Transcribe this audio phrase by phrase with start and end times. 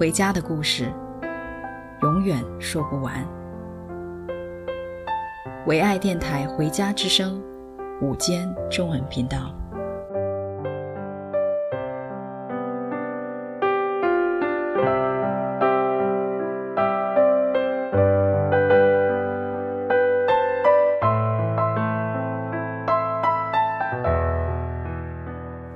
[0.00, 0.90] 回家的故事，
[2.00, 3.22] 永远说不完。
[5.66, 7.38] 唯爱电台《回家之声》
[8.00, 9.54] 午间中文频道。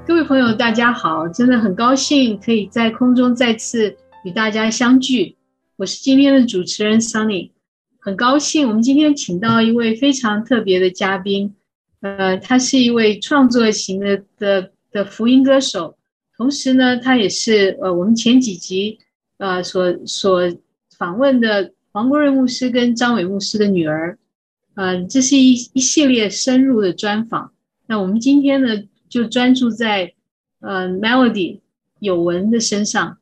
[0.07, 1.29] 各位朋友，大家好！
[1.29, 5.37] 真的很高兴可以在空中再次与大家相聚。
[5.77, 7.51] 我是今天的主持人 Sunny，
[7.99, 11.55] 很高兴我们今天请到一位非常特别的嘉宾。
[12.01, 15.99] 呃，他是一位创作型的的的福音歌手，
[16.39, 18.99] 同时呢，他也是呃我们前几集
[19.37, 20.41] 呃所所
[20.97, 24.19] 访问的黄国瑞牧师跟张伟牧师的女儿。
[24.75, 27.53] 呃，这是一一系列深入的专访。
[27.87, 30.15] 那我们今天呢，就专注在。
[30.61, 31.61] 呃，Melody
[31.99, 33.19] 有文的身上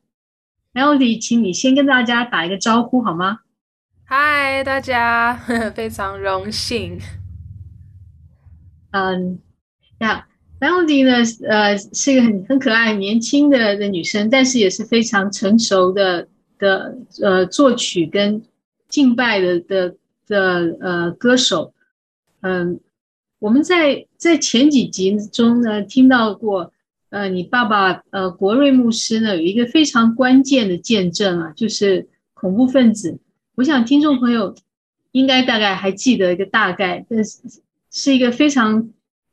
[0.73, 3.39] ，Melody，请你先跟大家打一个招呼好吗？
[4.05, 5.35] 嗨，大家，
[5.73, 6.99] 非常荣幸。
[8.91, 9.39] 嗯，
[9.99, 10.27] 呀
[10.59, 16.27] ，Melody 呢，呃，是一个很很可爱、年轻的的女生，但是也是非常成熟的
[16.59, 18.43] 的呃作曲跟
[18.89, 19.95] 敬拜的的
[20.27, 21.73] 的呃歌手。
[22.41, 22.79] 嗯，
[23.39, 26.72] 我们在在前几集中呢听到过。
[27.13, 33.19] 呃，你爸爸呃，国瑞牧师呢，有一个非常关键的见证啊，就是恐怖分子。
[33.53, 34.55] 我想听众朋友
[35.11, 37.37] 应该大概还记得一个大概，但是
[37.91, 38.89] 是一个非常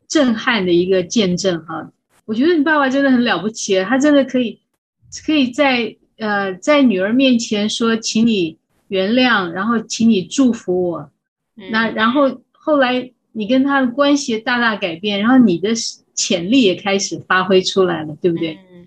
[0.06, 1.90] 震撼的一个见证哈、啊。
[2.26, 4.60] 我觉得你爸爸真的很了不起，他真的可以
[5.24, 8.58] 可以在呃在女儿面前说，请你
[8.88, 11.10] 原谅，然后请你祝福我。
[11.56, 15.70] 嗯、那然后后来你跟他的关系大大改变，然后你的。
[16.20, 18.58] 潜力也开始发挥出来了，对不对？
[18.70, 18.86] 嗯，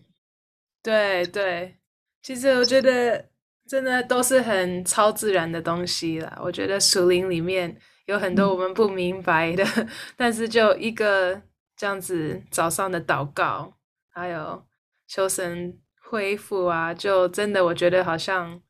[0.84, 1.78] 对对，
[2.22, 3.30] 其实我觉得
[3.68, 6.38] 真的都是很超自然的东西啦。
[6.44, 11.42] 我觉得树林里面有很多我们不明白的，嗯、 但是就一个
[11.76, 13.74] 这样子早上的祷告，
[14.12, 14.64] 还有
[15.08, 15.76] 修神
[16.10, 18.62] 恢复啊，就真的我觉得好像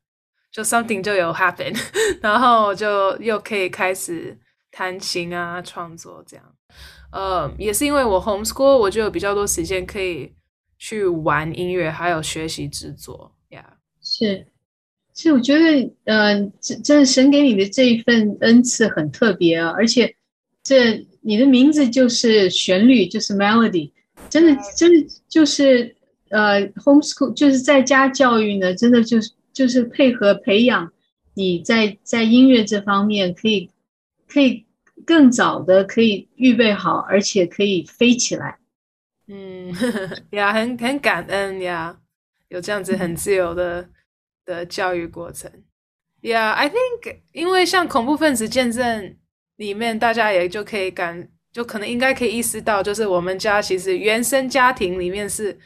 [0.50, 1.76] 就 something 就有 happen，
[2.22, 4.38] 然后就又可以开始
[4.70, 6.53] 弹琴啊，创作这样。
[7.14, 10.32] 呃，也是因为我 homeschool，我就有比较多时间可以
[10.76, 13.64] 去玩音乐，还有学习制作呀。
[13.64, 13.76] Yeah.
[14.02, 14.46] 是，
[15.14, 20.12] 是，我觉得，呃，真真的神给你的这一份恩赐很特别啊，而且
[20.64, 23.92] 这你的名字就是旋律，就是 melody，
[24.28, 25.94] 真的，真的就是
[26.30, 30.92] 呃 homeschool，就是在家教育呢，真的就是就是配合培养
[31.34, 33.70] 你在在音乐这方面可以
[34.26, 34.63] 可以。
[35.06, 38.58] 更早的可以预备好，而且可以飞起来。
[39.26, 39.72] 嗯，
[40.30, 41.96] 呀，很很感恩呀，
[42.48, 43.88] 有这样子很自由的
[44.44, 45.50] 的教育过程。
[46.20, 49.16] Yeah，I think，因为像恐怖分子见证
[49.56, 55.58] 里面，大家也就可以感，就可能应该可以意识到，就是我们家其实原生家庭里面是，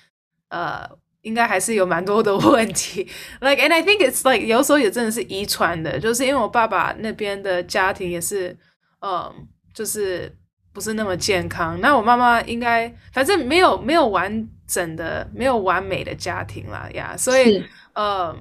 [0.51, 0.89] 呃，
[1.23, 3.09] 应该还是有蛮多的 问题。
[3.41, 8.57] Like，and I think it's like 有时候也真的是遗传的，就是因为我爸爸那边的家庭也是。
[9.01, 9.33] 嗯，
[9.73, 10.35] 就是
[10.73, 11.81] 不是那么健康。
[11.81, 17.17] 那我妈妈应该反正没有没有完整的、没有完美的家庭啦呀。
[17.17, 17.65] 所以，
[17.95, 18.37] 嗯，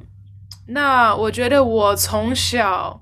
[0.67, 3.01] 那我觉得我从小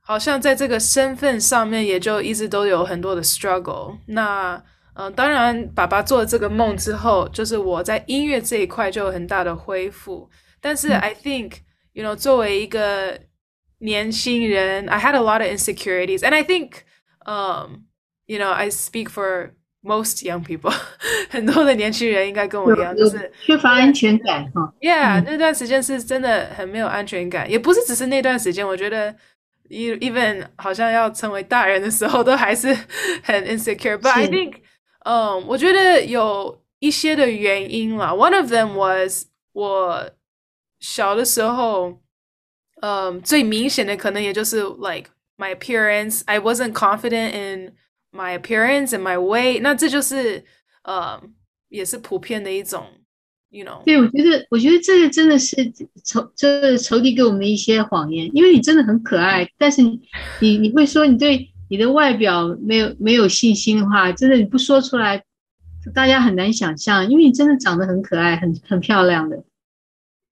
[0.00, 3.96] 好像在这个身份上面，也就一直都有很多的 struggle。
[4.06, 4.62] 那
[4.94, 10.28] 嗯，当然，爸爸做了这个梦之后，就是我在音乐这一块就有很大的恢复。
[10.60, 13.18] 但是，I think，you know，作为一个
[13.79, 16.83] 年轻人，I had a lot of insecurities, and I think,
[17.25, 17.83] um,
[18.25, 19.51] you know, I speak for
[19.83, 20.73] most young people.
[21.29, 24.73] 很多的年轻人应该跟我一样，就是缺乏安全感哈。
[24.79, 28.65] Yeah，那段时间是真的很没有安全感，也不是只是那段时间。
[28.65, 29.13] 我觉得，
[29.69, 32.73] even 好像要成为大人的时候，都还是
[33.23, 34.53] 很 insecure。But I think，
[35.03, 38.13] 嗯，我觉得有一些的原因啦。
[38.13, 40.09] One of them was 我
[40.79, 41.99] 小的时候。
[42.80, 46.22] 嗯，um, 最明显的可能也就是 like my appearance.
[46.26, 47.72] I wasn't confident in
[48.12, 49.60] my appearance and my weight.
[49.62, 50.44] 那这就是
[50.82, 51.30] 呃，um,
[51.68, 52.84] 也是普遍的一种
[53.50, 53.82] ，you know。
[53.84, 55.56] 对，我觉得，我觉得这个真的是
[56.04, 60.00] 仇，这个仇敌给我们的一些谎言，因为你真的很可爱，但是你
[60.40, 65.22] 你你会说你对你的外表没有没有信心的话，真的你不说出来，
[65.94, 69.44] 大家很难想象，因为你真的长得很可爱，很很漂亮的。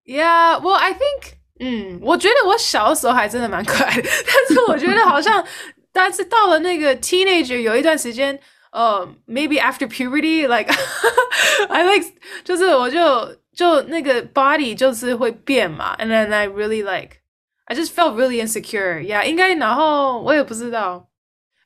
[0.04, 5.43] Yeah, well, I think，嗯，我觉得我小的时候还真的蛮可爱的，但是我觉得好像，
[5.91, 8.39] 但是到了那个 teenager 有一段时间。
[8.73, 12.07] 呃、uh,，maybe after puberty，like，I like，
[12.43, 21.07] 就是我就就那个 body 就是会变嘛，and then I really like，I just felt really insecure，yeah，应该然后我也不知道，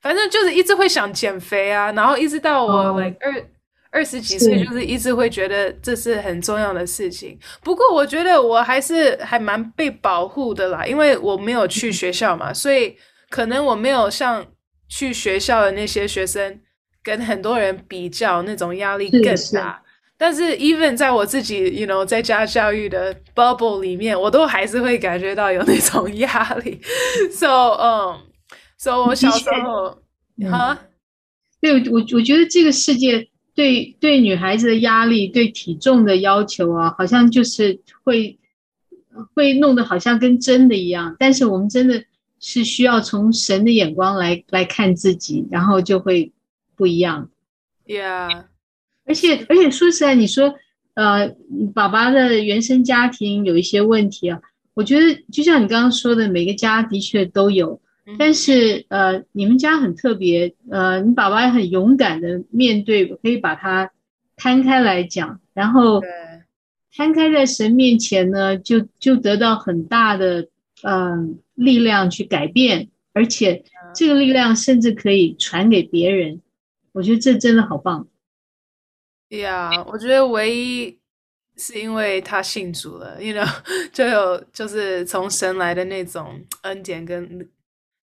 [0.02, 3.34] 反正就是一直会想减肥啊，然后一直到我 like 二
[3.93, 7.39] 二十几岁，就是一直会觉得这是很重要的事情。
[7.63, 12.97] 不过我觉得我还是还蛮被保护的啦，因为我没有去学校嘛，所以
[13.31, 14.45] 可能我没有像
[14.89, 16.61] 去学校的那些学生。
[17.05, 19.35] 跟很多人比较，那种压力更大。
[19.35, 19.59] 是是，
[20.17, 26.81] 但是，even 在我自己，you know，在家教育的 bubble 里面，我都还是会感觉到有那种压力。
[27.33, 28.21] So，嗯、
[28.79, 29.99] um,，So 我小时候，
[30.49, 30.79] 哈，
[31.61, 38.39] 对我，我觉得这个世界对对女孩子的压力，对体重的要求啊，好像就是会
[39.35, 41.17] 会弄得好像跟真的一样。
[41.19, 42.05] 但是我们真的
[42.41, 46.33] 是需要从神的眼光来来看自己，然后就会。
[46.75, 47.31] 不一样
[47.87, 48.45] ，Yeah，
[49.05, 50.55] 而且而且说实在，你说
[50.95, 51.29] 呃，
[51.75, 54.41] 爸爸的原生家庭有一些问题啊，
[54.75, 57.81] 我觉得就像你刚刚说的，每个家的确都有，
[58.19, 63.91] 但是呃，你们家很特别，呃，你爸爸也很勇敢的面对，可以把它
[64.37, 66.03] 摊开来讲，然后
[66.95, 70.49] 摊开在神面前呢，就就得到很大的
[70.83, 73.65] 嗯、呃、力量去改变，而且
[73.95, 76.41] 这个力量甚至可以传给别人。
[76.93, 78.09] 我觉得这真的好棒。
[79.29, 80.99] 对呀我觉得唯一
[81.57, 83.49] 是因为他信主了，you know，
[83.93, 87.49] 就有就是从神来的那种恩典跟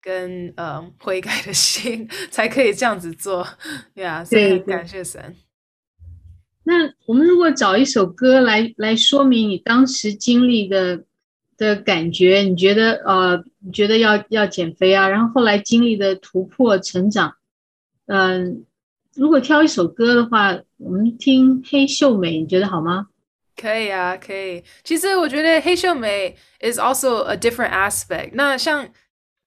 [0.00, 3.46] 跟呃悔改的心， 才可以这样子做。
[3.94, 5.34] 对啊，所以感谢神。
[6.64, 11.04] 那我们如果找一首歌来来说明你当时经历的
[11.56, 17.36] 的感觉，你觉得呃，你觉得要要减肥啊，然后后来经历的突破成长，
[18.06, 18.56] 嗯、呃。
[19.16, 23.06] 如果挑一首歌的话，我们听黑秀美，你觉得好吗？
[23.58, 24.62] 可以啊，可以。
[24.84, 28.32] 其实我觉得黑秀美 is also a different aspect。
[28.34, 28.86] 那像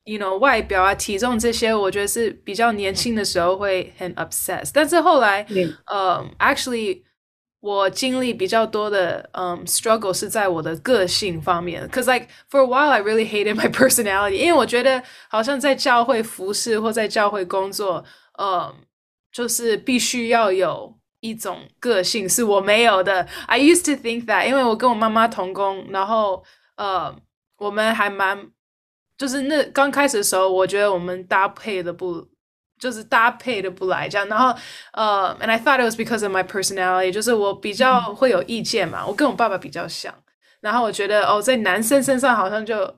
[0.09, 4.71] ，you know，外表啊、体重这些，我觉得是比较年轻的时候会很 obsessed。
[4.73, 7.03] 但是后来，嗯、um,，actually，
[7.61, 11.89] 我经历比较多的，嗯、um,，struggle 是在我的个性方面。
[11.91, 18.05] Cause like for a while I really hated my personality，因为我觉得好像在教会服侍或在教会工作，
[18.39, 18.85] 嗯、um,。
[19.35, 23.27] 就是必须要有一种个性是我没有的。
[23.49, 26.45] I used to think that，因为我跟我妈妈同工，然后
[26.77, 27.13] 呃，
[27.57, 28.47] 我们还蛮，
[29.20, 32.26] 就是那刚开始的时候，我觉得我们搭配的不，
[32.80, 34.28] 就是搭配的不来这样。
[34.28, 34.52] 然后
[34.94, 40.12] 呃，and I thought it was because of my personality，就是我比较会有意见嘛，我跟我爸爸比较像。
[40.62, 42.96] 然后我觉得哦，在男生身上好像就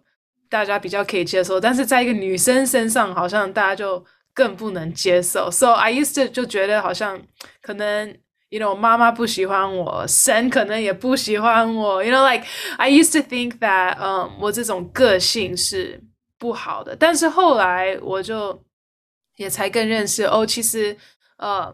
[0.50, 4.06] 大家比较可以接受，但是在一个女生身上，好像大家就。
[4.34, 7.22] 更不能接受，so I used to 就觉得好像
[7.62, 12.48] 可能，you know，妈妈不喜欢我，神可能也不喜欢我，you know，like
[12.78, 16.02] I used to think that，嗯、um，我这种个性是
[16.42, 16.96] 不好的。
[16.96, 18.60] 但是后来我就
[19.38, 20.98] 也才更认识，哦，其实，
[21.38, 21.72] 呃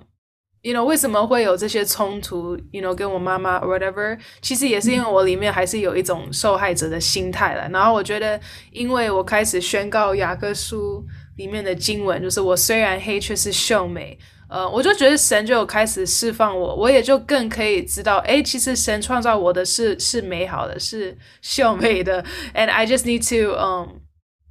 [0.62, 7.70] ，you know，为什么会有这些冲突，you know，跟我妈妈 whatever，其实也是因为我里面还是有一种受害者的心态了。
[7.70, 8.38] 然后我觉得，
[8.74, 11.06] 因为我开始宣告雅各书。
[11.38, 14.18] 里面的经文就是我虽然黑，却是秀美。
[14.50, 22.24] 呃，我就觉得神就有开始释放我，我也就更可以知道，哎，其实神创造我的是是美好的，是秀美的。
[22.56, 24.00] And I just need to, um,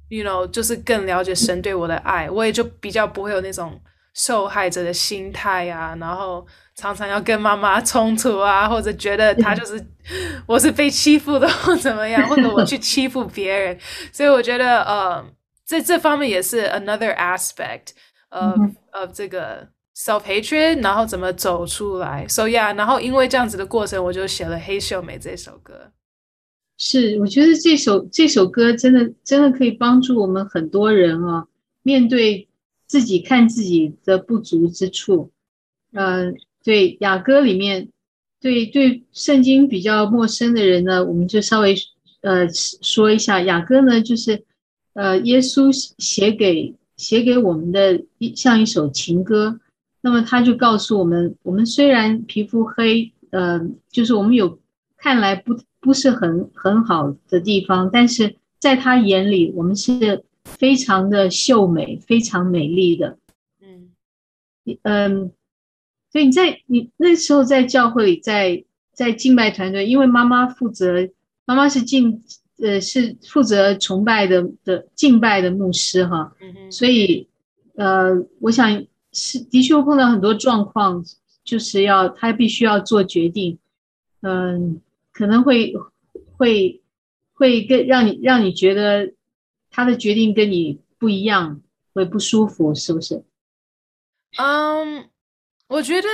[0.09, 3.79] you know，就是更了解神对我的爱，我也就比较不会有那种
[4.13, 6.45] 受害者的心态啊，然后
[6.75, 9.83] 常常要跟妈妈冲突啊，或者觉得他就是
[10.45, 13.77] 我是被欺负的或怎么样，或者我去 欺负别人。
[14.11, 15.25] 所以我觉得，呃。
[15.67, 17.87] 在这方面也是 another aspect
[18.29, 19.01] of、mm hmm.
[19.01, 25.91] of 这个 self hatred，然后怎么走出来？So yeah，然后因为这样子的过程，我就写了《黑秀美》这首歌。
[26.77, 31.47] 是，我觉得这首这首歌真的真的可以帮助我们很多人啊，
[31.83, 32.47] 面对
[32.85, 35.31] 自己看自己的不足之处。
[35.93, 37.89] 嗯、呃，对雅歌里面，
[38.39, 41.75] 对对圣经比较陌生的人呢，我们就稍微
[42.21, 42.47] 呃
[42.81, 44.43] 说一下雅歌呢，就是。
[44.99, 49.59] 呃，耶稣写给写给我们的一像一首情歌。
[50.01, 54.57] 那么他就告诉我们，我们虽然皮肤黑，呃，就是我们有
[54.97, 63.17] 看来不不是很很好的地方，但是在他眼里，我们是非常的秀美，非常美丽的。
[63.61, 63.89] 嗯，
[64.83, 65.31] 嗯，
[66.11, 71.09] 所以你在你那时候在教会里，在在敬拜团队，因为妈妈负责，
[71.45, 72.23] 妈妈是敬
[72.59, 76.33] 呃是负责崇拜的的敬拜的牧师哈，
[76.71, 77.27] 所以
[77.75, 78.85] 呃，我想。
[79.13, 81.03] 是的确会碰到很多状况，
[81.43, 83.57] 就是要他必须要做决定，
[84.21, 84.79] 嗯，
[85.17, 85.73] 可能会
[86.37, 86.81] 会
[87.33, 89.13] 会跟让你让你觉得
[89.71, 91.59] 他的决定跟你不一样，
[91.93, 93.23] 会不舒服，是不是？
[94.37, 95.09] 嗯，
[95.69, 96.07] 我觉得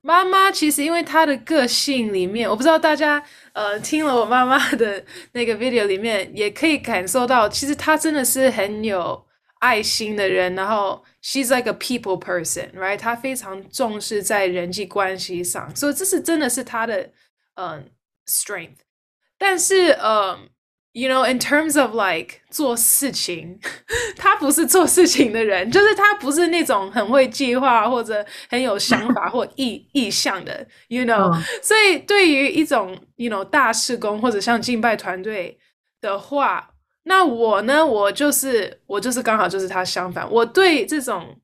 [0.00, 3.22] 妈妈其实因为她的个性里面，我不知道大家
[3.52, 9.24] 呃听了我妈妈的那个 video 里面，也可以感受到，其实她真的是很有
[9.60, 11.04] 爱心的人，然后。
[11.20, 12.96] She's like a people person, right？
[12.96, 17.10] 她非常重视在人际关系上，所以这是真的是她的
[17.56, 17.90] 嗯、
[18.28, 18.76] strength。
[19.38, 20.48] 但是嗯、
[20.92, 23.58] um,，you know, in terms of like 做事情，
[24.16, 31.32] 他不是做事情的人，就是他不是那种很会计划或者很有想法或意意向的，you know。
[31.62, 35.58] 所以对于一种 you know 大事工或者像敬拜团队
[36.00, 36.70] 的话。
[37.04, 37.86] 那我呢？
[37.86, 40.30] 我就是我就是刚好就是他相反。
[40.30, 41.34] 我对这种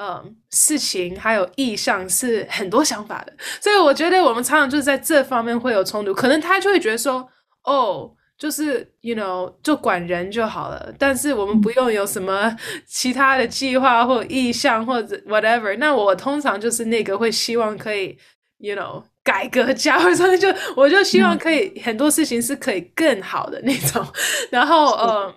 [0.00, 6.14] 嗯事情还有意向是很多想法的，所以我觉得我们常常就是在这方面会有冲突。
[6.14, 7.28] 可能他就会觉得说，
[7.64, 15.76] 哦，就是 you know 就管人就好了，但是我们不用有什么其他的计划或意向或者 whatever。
[15.76, 18.16] 那我通常就是那个会希望可以
[18.58, 19.02] you know。
[19.22, 24.04] 改革家，或者就我就希望可以很多事情是可以更好的那种，
[24.50, 25.34] 然后呃，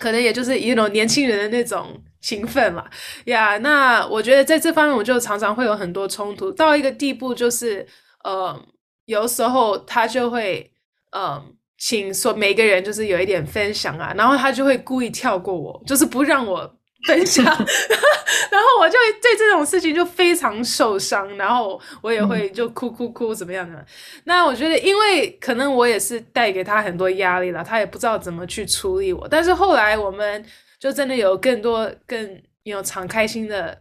[0.00, 2.84] 可能也就是一种年轻人的那种勤奋嘛
[3.26, 3.58] 呀。
[3.58, 7.86] 那我觉得在这方面，我就常常会有很多冲突，到一个地步就是
[8.24, 8.60] 呃，
[9.04, 10.72] 有时候他就会
[11.12, 11.40] 呃，
[11.78, 16.79] 请说每个人就是有一点分享啊，然后他就会故意跳过我，就是不让我。
[17.06, 23.84] 分享，然后我就对这种事情就非常受伤，然后我也会就哭哭哭怎么样的。
[24.24, 29.26] 那我觉得，因为可能我也是带给他很多压力了，他也不知道怎么去处理我。
[29.26, 30.44] 但是后来我们
[30.78, 33.80] 就真的有更多更有敞开心的，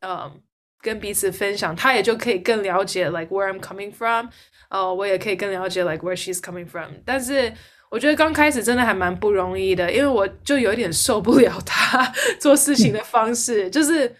[0.00, 0.32] 呃，
[0.80, 4.28] 跟彼此分享，他也就可以更了解 like where I'm coming from，
[4.70, 6.92] 呃，我也可以更了解 like where she's coming from。
[7.04, 7.52] 但是。
[7.92, 14.10] 我觉得刚开始真的还蛮不容易的，因为我就有点受不了他 做事情的方式，就是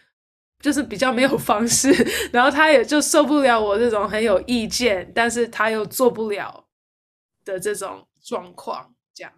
[0.61, 1.91] 就是比较没有方式，
[2.31, 6.67] 然后他也就受不了我这种很有意见，但是他又做不了
[7.47, 9.33] 的这种状况，这样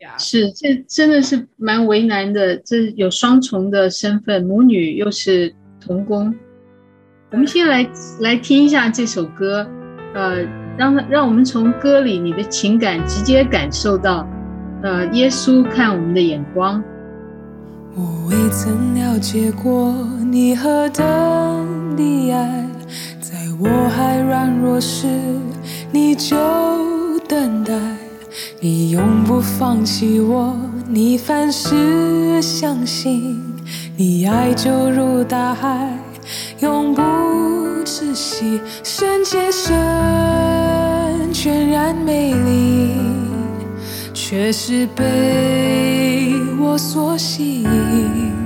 [0.00, 6.34] 呀，是这真的是蛮为难的，这有双重的身份，母女又是同工。
[7.30, 7.88] 我们先来
[8.18, 9.64] 来听一下这首歌，
[10.14, 10.61] 呃。
[10.76, 14.26] 让让我们从歌里你的情感直接感受到，
[14.82, 16.82] 呃，耶稣看我们的眼光。
[17.94, 19.94] 我未曾了解过
[20.30, 21.04] 你何等
[21.94, 22.66] 的爱，
[23.20, 25.06] 在我还软弱时，
[25.90, 26.36] 你就
[27.28, 27.74] 等待，
[28.60, 30.56] 你永不放弃我，
[30.88, 33.38] 你凡事相信，
[33.96, 35.98] 你爱就如大海，
[36.60, 37.02] 永不
[37.84, 39.72] 窒息，圣洁深。
[41.32, 42.94] 全然美丽，
[44.14, 48.41] 却是被我所吸引。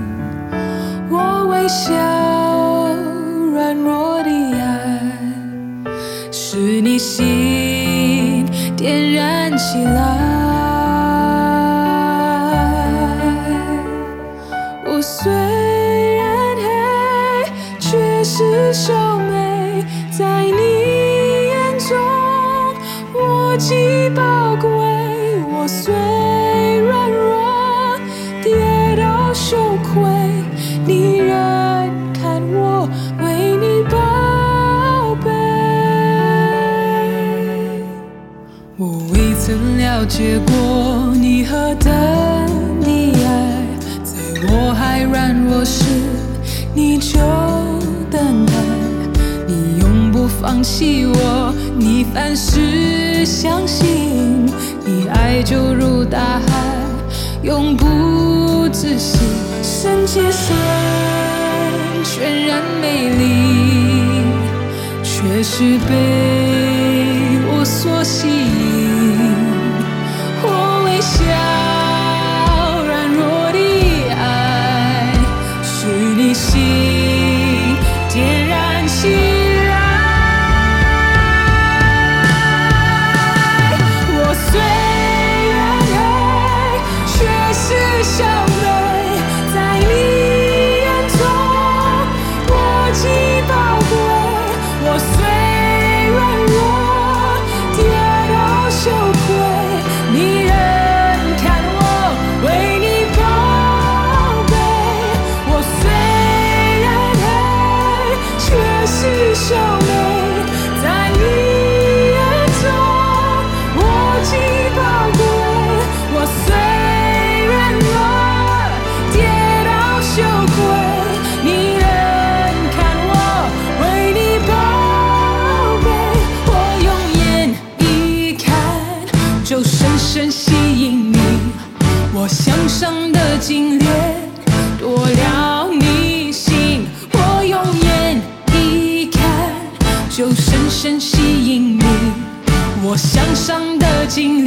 [142.97, 144.46] 向上的金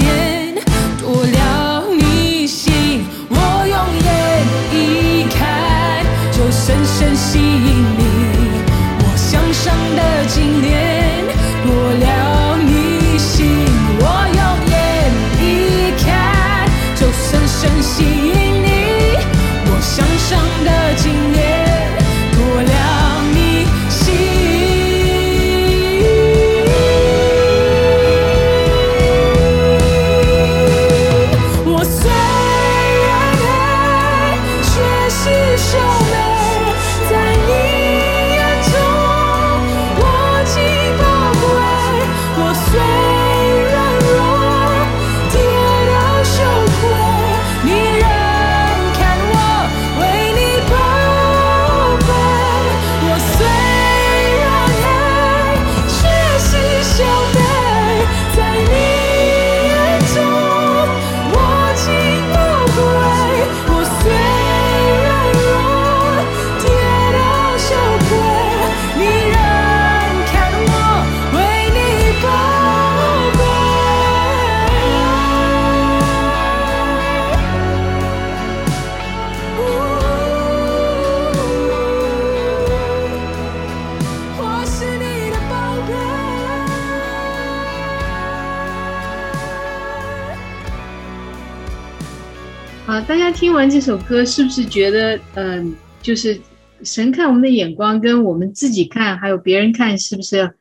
[93.39, 96.37] 听完这首歌，是不是觉得，嗯，就是
[96.83, 100.57] 神看我们的眼光，跟我们自己看，还有别人看，是不是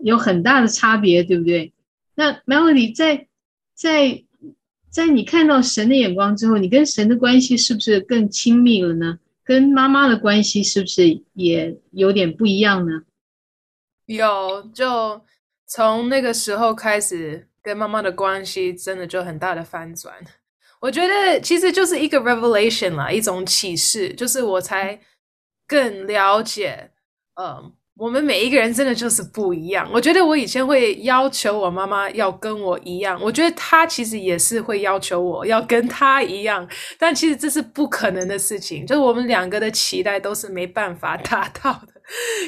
[0.00, 1.74] 有很大的差别，对不对？
[2.14, 3.26] 那 Melody 在
[3.74, 4.24] 在
[4.88, 9.18] 在你看到神的眼光之后，你跟神的关系是不是更亲密了呢？
[9.44, 13.02] 跟妈妈的关系是不是也有点不一样呢？
[14.06, 15.20] 有，就
[15.66, 20.14] 从那个时候开始，跟妈妈的关系真的就很大的翻转。
[20.84, 25.00] 我觉得其实就是一个 revelation 啦，一种启示，就是我才
[25.66, 26.90] 更了解，
[27.40, 29.88] 嗯，我们每一个人真的就是不一样。
[29.90, 36.68] 我觉得我以前会要求我妈妈要跟我一样，我觉得她其实也是会要求我要跟她一样，
[36.98, 41.93] 但其实这是不可能的事情，就是我们两个的期待都是没办法达到的。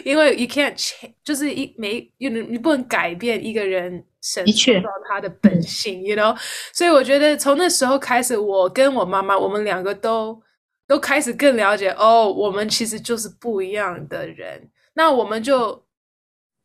[0.04, 6.36] 因为 you can't change，就是一没，you know, 你不能改变一个人神创造他的本性，you know。
[6.74, 10.38] 所以我觉得从那时候开始，我跟我妈妈，我们两个都
[10.86, 14.70] 都开始更了解，哦，我们其实就是不一样的人。
[14.92, 15.82] 那我们就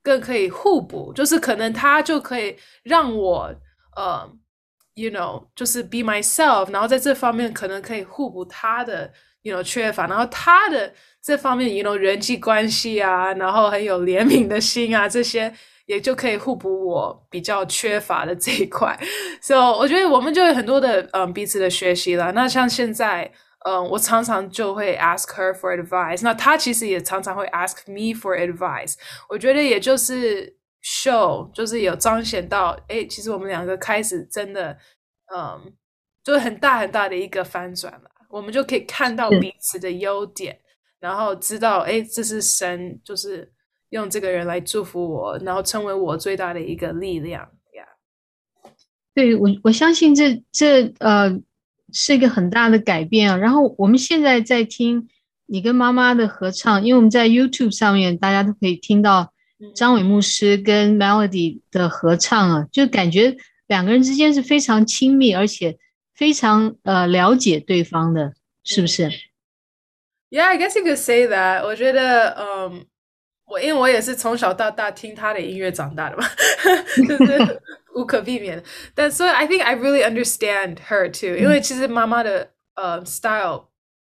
[0.04, 3.56] 更可以互补，就是可能他就可以让我，
[3.96, 4.30] 呃
[4.96, 9.10] ，you know，就是 be myself，然后在这方面可能可以互补他的
[9.44, 10.94] ，you know，缺乏，然后他的。
[11.24, 15.54] 这方面，you know，人际关系啊，然后很有怜悯的心啊，这些
[15.86, 19.00] 也就可以互补我比较缺乏的这一块。
[19.40, 22.32] 所以我觉得我们就有很多的嗯彼此的学习了。
[22.32, 23.32] 那像现在，
[23.66, 28.96] 嗯，我常常就会 ask her for advice，那她其实也常常会 ask me for advice。
[29.30, 34.76] 我觉得也就是 show，就是有彰显到，哎，其实我们两个开始真的，
[35.36, 35.72] 嗯，
[36.24, 38.10] 就是很大很大的一个翻转了。
[38.30, 40.58] 我们就可以看到彼此的优点。
[41.02, 43.52] 然后知道，哎，这是神，就是
[43.90, 47.86] 用这个人来祝福我，然后成为我最大的一个力量呀。
[48.64, 48.72] Yeah.
[49.16, 51.42] 对，我我相信这这呃
[51.92, 53.36] 是一个很大的改变啊。
[53.36, 55.10] 然后我们现在在听
[55.48, 59.34] 你跟妈妈的合唱，因为我们在 YouTube 上面，大家都可以听到
[59.74, 63.36] 张伟牧师跟 Melody 的合唱啊，就感觉
[63.66, 65.80] 两个人之间是非常亲密，而且
[66.14, 68.34] 非常呃了解对方的，
[68.64, 69.08] 是不是？
[69.08, 69.12] 嗯
[70.32, 71.62] Yeah, I guess you could say that.
[71.66, 72.86] 我觉得，嗯，
[73.46, 76.24] 我因为我也是从小到大听他的音乐长大的嘛，
[77.06, 77.62] 就是
[77.96, 78.64] 无可避免。
[78.96, 81.36] 但所以，I think I really understand her too。
[81.38, 83.66] 因为其实妈妈的呃 style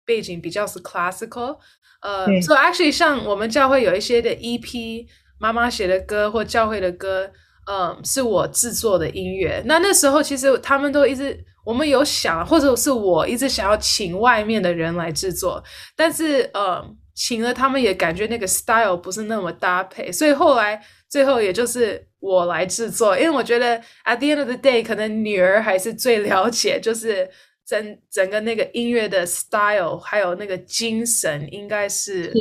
[0.06, 1.58] 背景比较是 classical，
[2.00, 5.06] 呃，所以 actually 像我们教会有一些的 EP，
[5.38, 7.30] 妈妈写的歌或教会的歌，
[7.70, 9.62] 嗯，是我制作的音乐。
[9.66, 11.44] 那那时候其实他们都一直。
[11.66, 15.60] 我们有想，或者是我一直想要请外面的人来制作，
[15.96, 16.80] 但是呃，
[17.12, 27.28] 请了他们也感觉那个 style 不是那么搭配，所以后来最后也就是我来制作，因为我觉得 at the end of the day，可能女儿还是最了解，就是
[27.66, 32.32] 整整个那个音乐的 style，还有那个精神应该是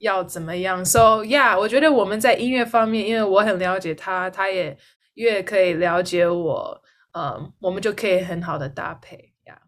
[0.00, 0.84] 要怎么样。
[0.84, 4.76] So yeah，我觉得我们在音乐方面，因为我很了解她，她也
[5.14, 6.82] 越可以了解我。
[7.14, 9.62] 呃，我们就可以很好的搭配呀，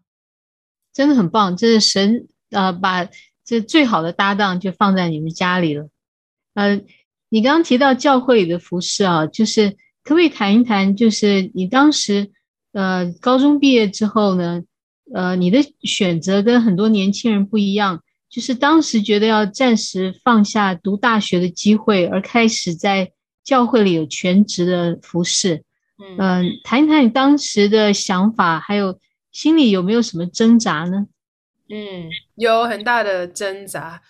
[0.93, 1.55] 真的很棒。
[1.55, 3.07] 这是神呃，把
[3.45, 5.87] 这最好的搭档就放在你们家里了。
[6.55, 6.81] 呃，
[7.29, 9.71] 你刚刚提到教会里的服事啊，就是
[10.03, 12.31] 可不可以谈一谈，就是你当时
[12.73, 14.63] 呃高中毕业之后呢，
[15.13, 23.13] 呃你的选择跟很多年轻人不一样，就是当时觉得要暂时放下读大学的机会，而开始在
[23.45, 25.63] 教会里有全职的服侍。
[25.99, 28.99] 嗯、呃，谈一谈你当时的想法，还有
[29.31, 31.07] 心里有没有什么挣扎呢？
[31.69, 34.01] 嗯，有很大的挣扎，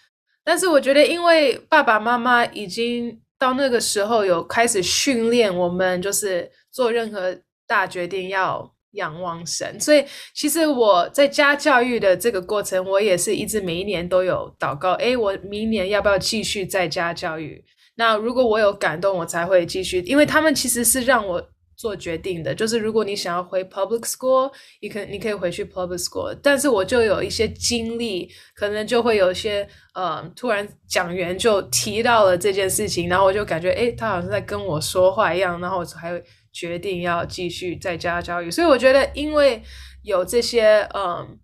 [0.44, 10.04] 但是我觉得，因为爸爸妈妈已经到那个时候有开始训练我们，就是做任何大决定要仰望神，所以
[10.36, 17.64] 其实我在家教育的这个过程，我也是一直每一年都有祷告，诶，我明年要不要继续在家教育？
[17.96, 21.50] 那如果我有感动，我才会继续，因为他们其实是让我。
[21.78, 38.50] 做决定的，就是如果你想要回 public school，你可你可以回去 public school，但是我就有一些经历，可能就会有一些呃，突然讲员就提到了这件事情，然后我就感觉诶，他好像在跟我说话一样，然后我才会决定要继续在家教育。
[38.50, 39.62] 所以我觉得，因为
[40.02, 41.38] 有这些嗯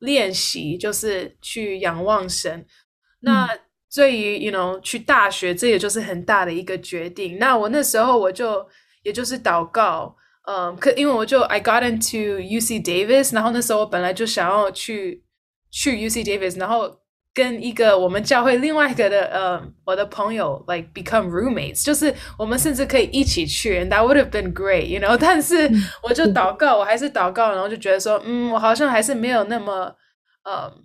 [0.00, 2.66] 练习，就是去仰望神，
[3.20, 3.48] 那
[3.94, 7.38] 对于 you know 去大学，这也就是很大的一个决定。
[7.38, 8.66] 那我那时候我就。
[9.06, 10.16] 也就是祷告，
[10.48, 15.22] 嗯，可因为我就 I got into UC Davis，然后那时候我本来就想要去
[15.70, 16.90] 去 UC Davis，然后
[17.32, 25.70] 跟一个我们教会另外一个的，嗯，我的朋友 like become roommates，就是我们甚至可以一起去，and that would have been great，you know， 但是
[26.02, 29.94] 我就祷告，我还是祷告，然后就觉得说，嗯，我好像还是没有那么，
[30.50, 30.82] 嗯。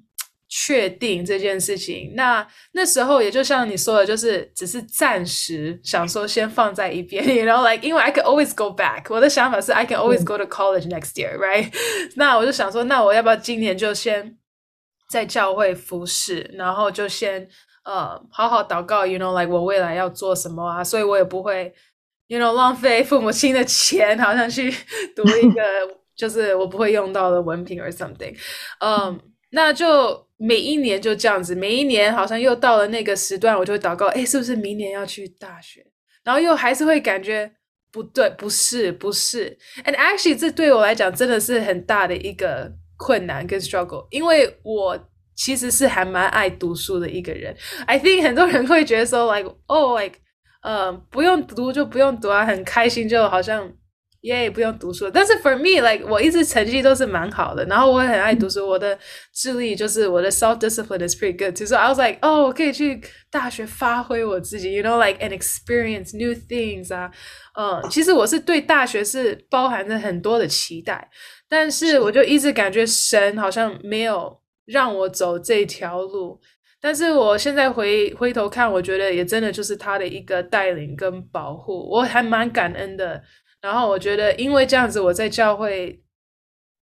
[0.53, 11.13] 确定这件事情，那那时候也就像你说的，就是只是暂时想说先放在一边，然后 like 因为 I can always go back，我的想法是 I can always go to college next
[11.13, 11.71] year，right？
[12.17, 14.37] 那我就想说，那我要不要今年就先
[15.09, 17.47] 在教会服侍，然后就先
[17.85, 20.83] 呃好好祷告，you know，like 我未来要做什么啊？
[20.83, 21.73] 所以我也不会
[22.27, 24.69] ，you know，浪费父母亲的钱，好像去
[25.15, 25.63] 读一个
[26.13, 28.35] 就是我不会用到的文凭 or something，
[28.81, 29.17] 嗯，
[29.51, 30.29] 那就。
[30.43, 35.85] 每一年就这样子，每一年好像又到了那个时段，我就会祷告，哎，是不是明年要去大学？
[36.23, 37.51] 然后又还是会感觉
[37.91, 39.55] 不对，不是，不是。
[39.85, 44.99] And actually，这对我来讲真的是很大的一个困难跟 struggle，因为我
[45.35, 47.55] 其实是还蛮爱读书的一个人。
[47.85, 50.17] I think 很多人会觉得说，like，哦，like，
[50.63, 53.71] 呃，不用读就不用读啊，很开心，就好像。
[54.21, 55.09] 耶，yeah, 不用读书。
[55.09, 58.67] 但是 for me, like 我一直成绩都是蛮好的，然后我也很爱读书。
[58.67, 58.97] 我的
[59.33, 61.55] 智力就是我的 self discipline is pretty good。
[61.55, 67.09] 就是 I was like，哦，我可以去大学发挥我自己，you know, like and experience new things 啊。
[67.57, 71.09] 嗯，其实我是对大学是包含着很多的期待，
[71.49, 76.39] 但是我就一直感觉神好像没有让我走这条路。
[76.79, 83.21] 但是我现在回回头看，我觉得也真的就是他的一个带领跟保护，我还蛮感恩的。
[83.61, 85.99] 然后我觉得，因为这样子，我在教会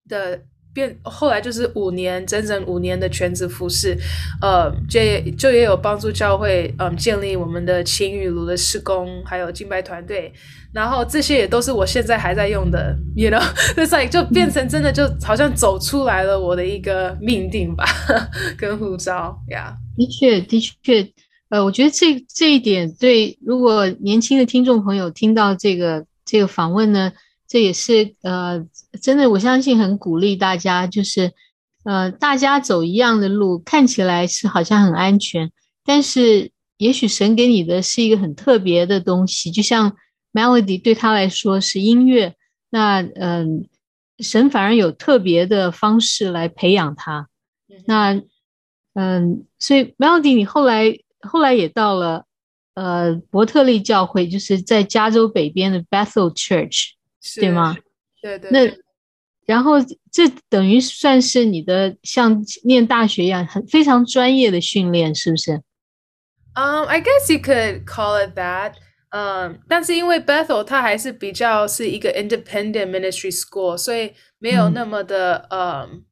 [0.07, 0.39] 的
[0.73, 3.97] 变后来就是五年，整整五年的全职服侍，
[4.41, 10.31] 呃，就也就也有帮助教会，嗯，建立我们的晴雨露的施工，还有敬拜团队。
[10.71, 13.41] 然后这些也都是我现在还在用的，you know，
[13.87, 17.83] 所以就变成真的就好像走出来了我的一个命定吧，
[18.55, 19.75] 跟护照呀。
[19.95, 21.11] 的确，的确，
[21.49, 26.05] 呃，我觉得这这一点对，如果年轻的听众朋友听到这个。
[26.27, 27.13] 这个访问呢，
[27.47, 28.67] 这也是呃，
[29.01, 31.31] 真的，我相信很鼓励大家，就是
[31.85, 35.49] 呃，大家走一样的路，看起来是好像很安全，
[35.85, 39.95] 但是也许神给你的是一个很特别的东西，就像
[40.33, 42.35] Melody 对他来说是音乐，
[42.69, 43.15] 那嗯、
[44.19, 47.29] 呃，神反而有特别的方式来培养他，
[47.85, 48.25] 那嗯、
[48.93, 49.21] 呃，
[49.57, 52.26] 所以 Melody 你后来后来也到了。
[52.77, 56.91] 呃，伯特利教会就是在加州北边的 Bethel Church，
[57.35, 57.75] 对吗？
[58.21, 58.51] 对对，对。
[58.51, 58.77] 那
[59.47, 59.77] 然后
[60.11, 65.63] 这等于算是你的像念大学一样，很非常专业的训练，是不是？
[66.53, 68.73] 嗯、um,，I guess you could call it that。
[69.09, 76.03] 嗯，但是因为 Bethel 它还是比较是一个 independent ministry school，所以没有那么的嗯。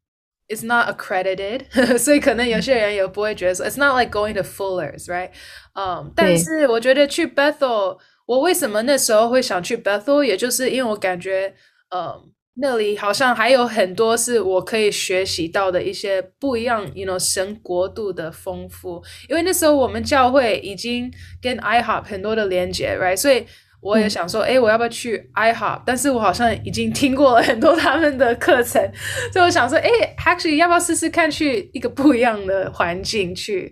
[0.48, 1.66] Um, It's not accredited，
[1.98, 5.32] 所以可能有些人也不会觉得说，It's not like going to Fuller's，right？
[5.74, 11.56] 嗯，但是我觉得去 Bethel，我为什么那时候会想去 Bethel，也就是因为我感觉，
[11.90, 19.04] 嗯，那里好像还有很多是我可以学习到的一些不一样，you know，神国度的丰富。
[19.28, 23.18] 因为那时候我们教会已经跟 IHOP 很多的连接，right？
[23.18, 23.48] 所以。
[23.86, 25.84] 我也想说，哎，我要不要去 IHOP？
[25.86, 28.82] 但是我好像已经听过了很多他们的课程，
[29.32, 29.90] 所以我想说，哎
[30.26, 33.72] ，actually 要不要试试看去一个不一样的环境去，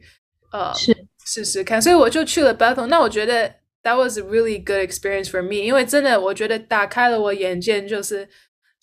[0.52, 0.95] 呃，是
[1.26, 1.82] 试试看。
[1.82, 2.86] 所以我就去了 Bethel。
[2.86, 3.49] 那我觉得
[3.82, 8.30] that was a really good experience for me，因为真的我觉得打开了我眼界，就是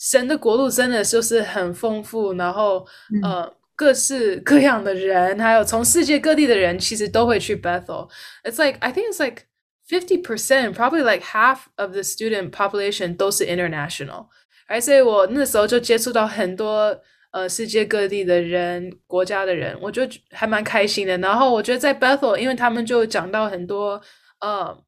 [0.00, 8.08] 神的国度真的就是很丰富，然后、嗯、呃各式 各样的人，还有从世界各地的人，其实都会去 Bethel。
[8.42, 9.44] It's like I think it's like
[9.89, 14.27] fifty percent, probably like half of the student population 都是 international。
[14.67, 16.99] 而所以我那时候就接触到很多
[17.31, 21.17] 呃世界各地的人、国家的人，我就还蛮开心的。
[21.19, 24.01] 然后我觉得在 Bethel，因为他们就讲到很多
[24.41, 24.83] 呃。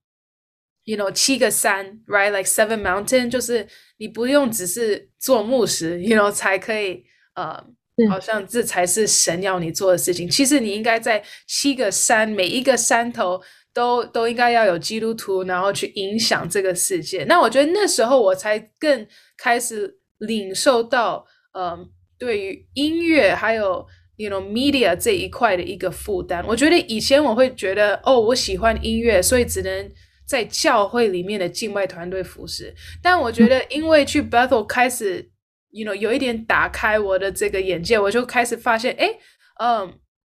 [0.89, 7.03] You know，七个山，right？Like seven mountain，就是你不用只是做牧师，you know，才可以，
[7.35, 7.61] 呃，
[8.09, 10.29] 好像这才是神要你做的事情。
[10.29, 13.43] 其实你应该在七个山，每一个山头
[13.74, 17.24] 都都应该要有基督徒，然后去影响这个世界。
[17.24, 19.06] 那我觉得那时候我才更
[19.36, 26.44] 开始领受到，嗯、呃，对于音乐还有 you know media 这一块的一个负担。
[26.46, 29.90] 我觉得以前我会觉得，哦，我喜欢音乐，所以只能。
[30.24, 35.28] 在教会里面的境外团队服侍，但我觉得因为去 Bethel 开始
[35.72, 39.10] ，you know，有一点打开我的这个眼界，我就开始发现，哎，
[39.60, 39.92] 嗯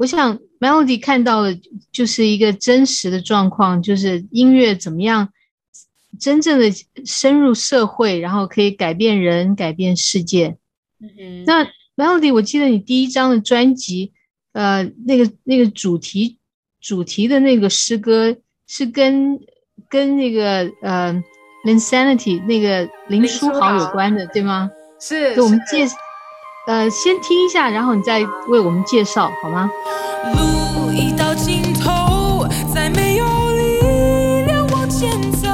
[0.00, 1.60] 我想 Melody 看到的，
[1.92, 5.28] 就是一个真实的状况，就是音乐怎么样
[6.18, 6.72] 真正的
[7.04, 10.56] 深入社会，然后可以改变人、改变世界。
[11.00, 14.12] 嗯，那 Melody，我记得你第一张的专辑，
[14.52, 16.38] 呃，那个那个主题。
[16.80, 18.34] 主题的那个诗歌
[18.66, 19.38] 是跟
[19.90, 21.22] 跟那个呃
[21.66, 24.70] ，Linsanity 那个林书豪有关的，对吗？
[24.98, 25.86] 是，给我们介，
[26.66, 29.70] 呃，先听一下，然后你再为我们介绍，好吗？
[30.34, 33.24] 路已到尽头，再没有
[33.56, 35.48] 力量往前走，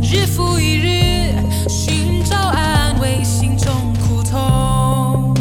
[0.00, 1.34] 日复一日
[1.68, 5.36] 寻找安慰，心中苦痛，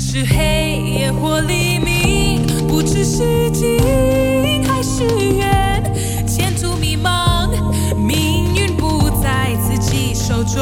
[0.00, 2.44] 是黑夜或黎明。
[2.68, 3.78] 不知是近
[4.66, 5.82] 还是远，
[6.26, 7.48] 前途迷茫，
[7.96, 10.60] 命运不在自己手中，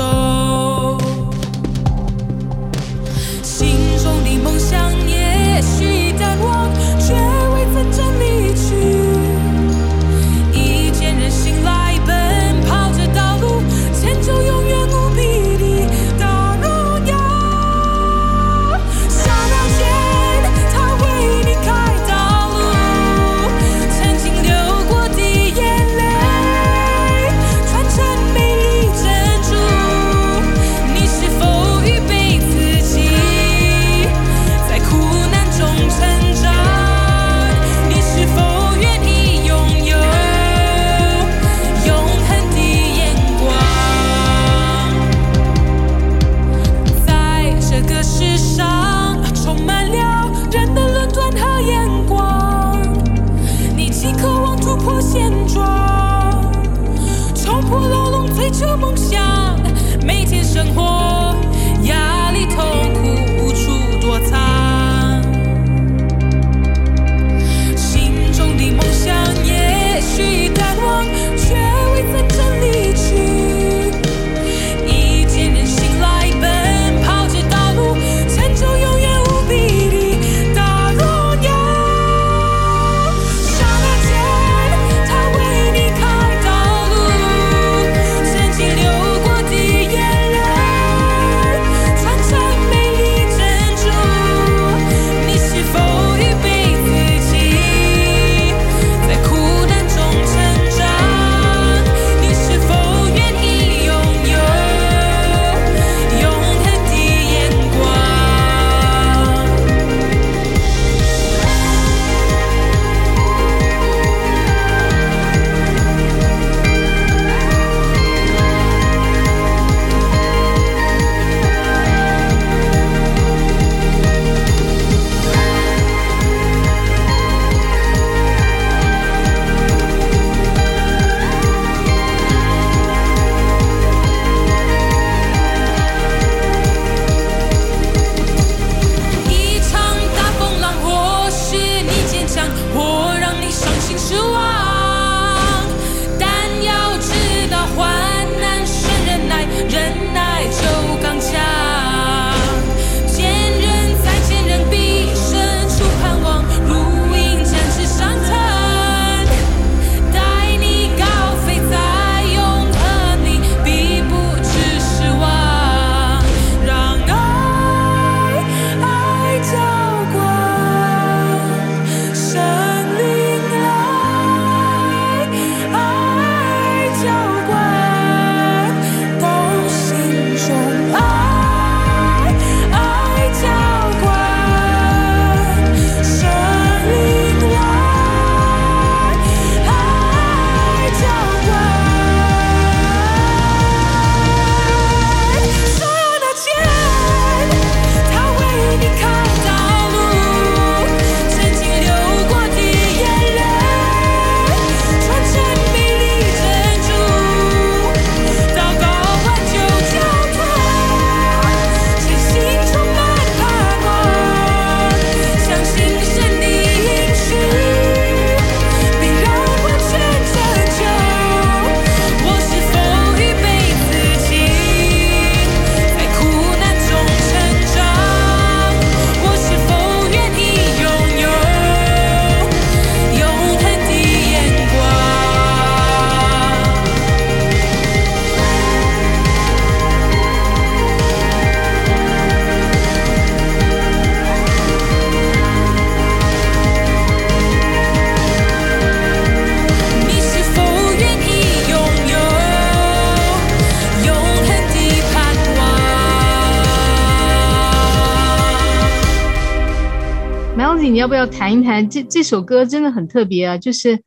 [261.05, 262.65] 要不要谈一谈这这首歌？
[262.65, 264.03] 真的很特别啊，就是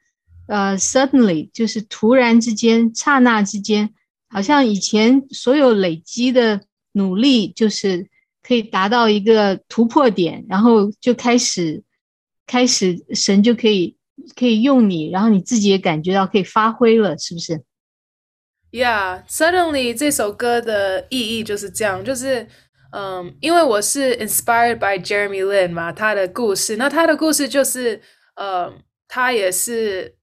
[0.47, 3.93] 呃，suddenly，就是突然之间、刹那之间，
[4.29, 6.61] 好像以前所有累积的
[6.93, 8.09] 努力，就是
[8.41, 11.83] 可以达到一个突破点，然后就开始
[12.47, 13.95] 开始，神就可以
[14.35, 17.61] 可以用你，然后你自己也感觉到可以发挥了，是不是
[18.71, 22.47] ？Yeah，suddenly 这首歌的意义就是这样，就是。
[22.97, 28.01] 嗯，um, 因为我是 inspired by Jeremy Lin 嘛，他的故事，那他的故事就是，
[28.35, 30.15] 呃、嗯，他也是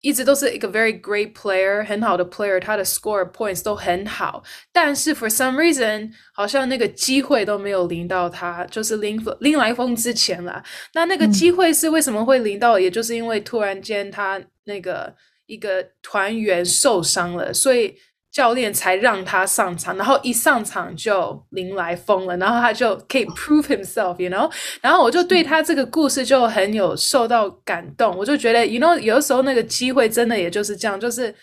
[0.00, 4.42] 一直都是一个 very great player，很好的 player，他的 score points 都很好，
[4.72, 10.62] 但是 for some reason 好像那个机会都没有临到他，就是临临来风之前了。
[10.94, 12.78] 那那个机会是为什么会临到？
[12.78, 17.94] 嗯、也就是因为突然间他那个一个团员受伤了，所以。
[18.30, 24.50] 教练才让他上场，然后一上场就临来疯了，然后他就可以 prove himself，you know。
[24.82, 31.34] 然后我就对他这个故事就很有受到感动，我就觉得，you know，有的时候那个机会真的也就是这样，就是，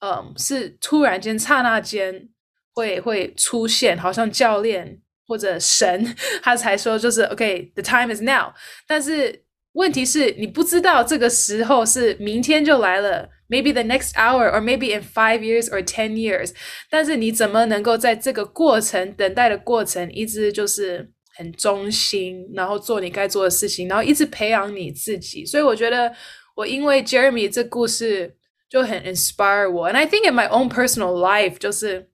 [0.00, 2.28] 嗯，是突然间、刹那间
[2.74, 8.52] 会会出现，好像教练或者神 他才说就是 OK，the time is now。
[8.86, 13.28] 但是问题是你不知道这个时候是明天就来了。
[13.51, 16.51] Maybe the next hour, or maybe in five years or ten years。
[16.89, 25.45] 但是你怎么能够在这个过程等待的过程，一直就是很忠心，然后做你该做的事情，然后一直培养你自己。
[25.45, 26.13] 所以我觉得
[26.55, 28.35] 我因为 Jeremy 这故事
[28.69, 32.09] 就很 inspire 我，and I think in my own personal life，就是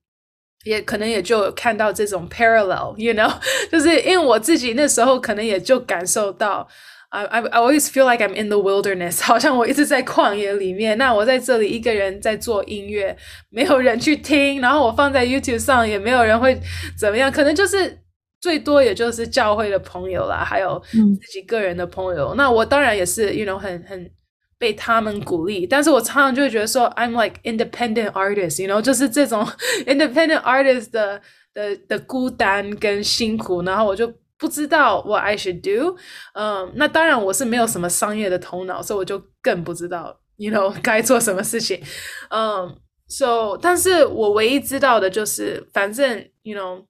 [0.65, 3.33] 也可能也就看到这种 parallel，you know，
[3.71, 6.67] 就是因为我自己那时候可能也就感受到。
[7.10, 10.98] I I I always feel like I'm in the wilderness， 好像我一直在旷野里面。
[10.98, 13.16] 那我在这里一个人在做音乐，
[13.48, 16.60] 没有人去听， 然后我放在 YouTube 上也没有人会
[16.98, 17.98] 怎么样，可能就是
[18.40, 22.34] 最多也就是教会的朋友啦，还有自己个人的朋友。
[22.34, 24.10] 嗯、那我当然也是，you know，很很
[24.58, 29.46] 被他们鼓励，但是我常常就会觉得说，I'm like independent artist，you know，就是这种
[29.86, 31.22] independent artist 的
[31.54, 34.12] 的的孤单跟辛苦，然后我就。
[34.38, 35.96] 不知道 what I should do，
[36.34, 41.82] 嗯，那当然我是没有什么商业的头脑，所以我就更不知道，you know， 该做什么事情，
[42.30, 46.86] 嗯，so，但是我唯一知道的就是，反正，you know，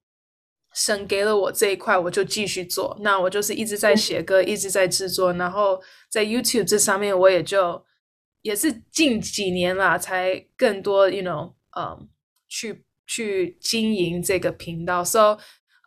[0.75, 2.95] 神给了我这一块，我就继续做。
[3.01, 5.81] 那我就是一直在写歌，一直在制作，然后
[6.11, 7.83] 在 YouTube 这上面，我也就
[8.43, 12.07] 也是近几年啦，才更多，you know，嗯，
[12.47, 15.39] 去去经营这个频道，so。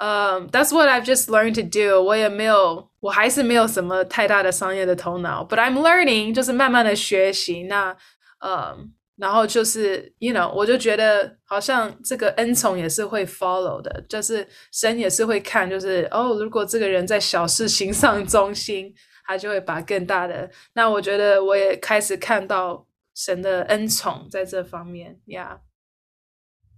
[0.03, 2.01] 嗯、，That's what I've just learned to do。
[2.01, 7.61] 我也没有，我还是没有什么太大的商业的头脑，But I'm learning，就是慢慢的学习。
[7.65, 7.95] 那，
[8.43, 18.91] 嗯、然后就是，you know，我就觉得好像这个恩宠也是会 follow 的，就是神也是会看，就是哦，如果这个人在小事情上忠心，
[19.27, 20.49] 他就会把更大的。
[20.73, 25.19] 那我觉得我也开始看到神的恩宠在这方面。
[25.27, 25.59] Yeah.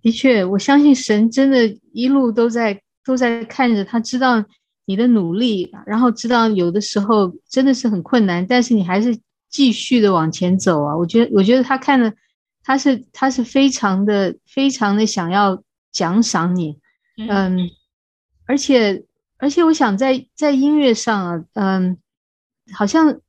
[0.01, 2.81] 的确，我相信神真的一路都在。
[3.05, 4.43] 都在看着他，知道
[4.85, 9.17] 你的努力，然后知道有的时候真的是很困难，但是你还是
[9.49, 10.97] 继续的往前走啊！
[10.97, 12.13] 我觉得，我觉得他看的，
[12.63, 16.79] 他是他是非常的非常的想要奖赏你，
[17.29, 17.69] 嗯，
[18.45, 19.03] 而且
[19.37, 21.97] 而且我想在在音乐上啊，嗯，
[22.73, 23.19] 好像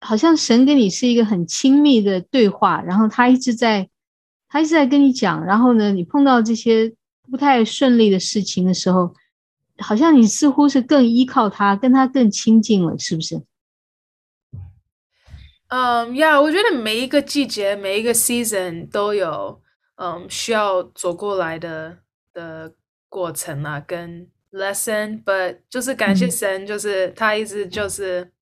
[0.00, 3.88] 好像神跟你是一个很亲密的对话，然后他一直在
[4.48, 6.94] 他一直在跟你讲，然后呢，你碰到这些
[7.30, 9.14] 不太顺利的事情的时候。
[9.78, 13.42] 好像你似乎是更依靠他，跟他更亲近了，是不是？
[15.68, 19.60] 嗯，呀，我觉得每一个季节、每一个 season 都有
[19.96, 21.98] 嗯、需要走过来的
[22.32, 22.74] 的
[23.08, 28.32] 过程啊，跟 lesson，but 就是感谢神，就是他一直就是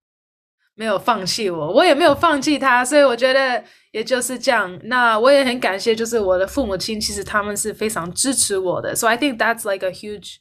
[0.75, 3.63] 没有放弃我，我也没有放弃他，所以我觉得
[3.93, 4.79] 也就是这样。
[4.85, 10.37] 那我也很感谢，就是我的父母亲，其实他们是非常支持我的，so I think that's like a huge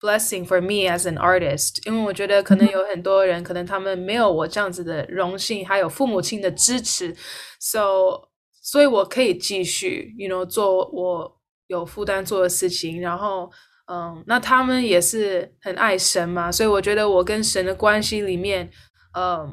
[0.00, 7.12] Blessing for me as an artist，因为我觉得可能有很多人，可能他们没有我这样子的荣幸，还有父母亲的支持
[7.58, 8.28] ，so，
[8.62, 13.50] 所以我可以继续，you know，做我有负担做的事情，然后，
[13.90, 18.70] 嗯，那他们也是很爱神嘛，所以我觉得我跟神的关系里面，
[19.18, 19.52] 嗯，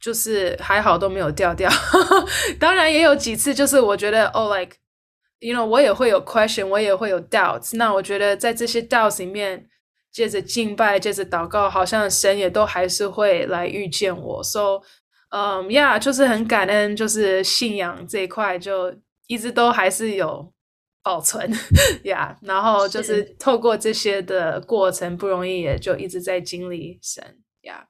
[0.00, 1.68] 就是还好都没有掉掉，
[2.60, 4.76] 当然也有几次，就是我觉得，oh like。
[5.42, 7.76] You know，我也会有 question，我也会有 doubts。
[7.76, 9.66] 那我觉得在这些 doubts 里面，
[10.12, 14.40] 借着敬拜，借着祷告，好像神也都还是会来遇见我。
[14.44, 14.82] So，
[15.30, 18.94] 嗯，Yeah，就是很感恩，就是信仰这一块就
[19.26, 20.52] 一直都还是有
[21.02, 21.50] 保存，
[22.04, 22.36] Yeah。
[22.42, 27.86] 然后就是透过这些的过程不容易，也就一直在经历神，Yeah。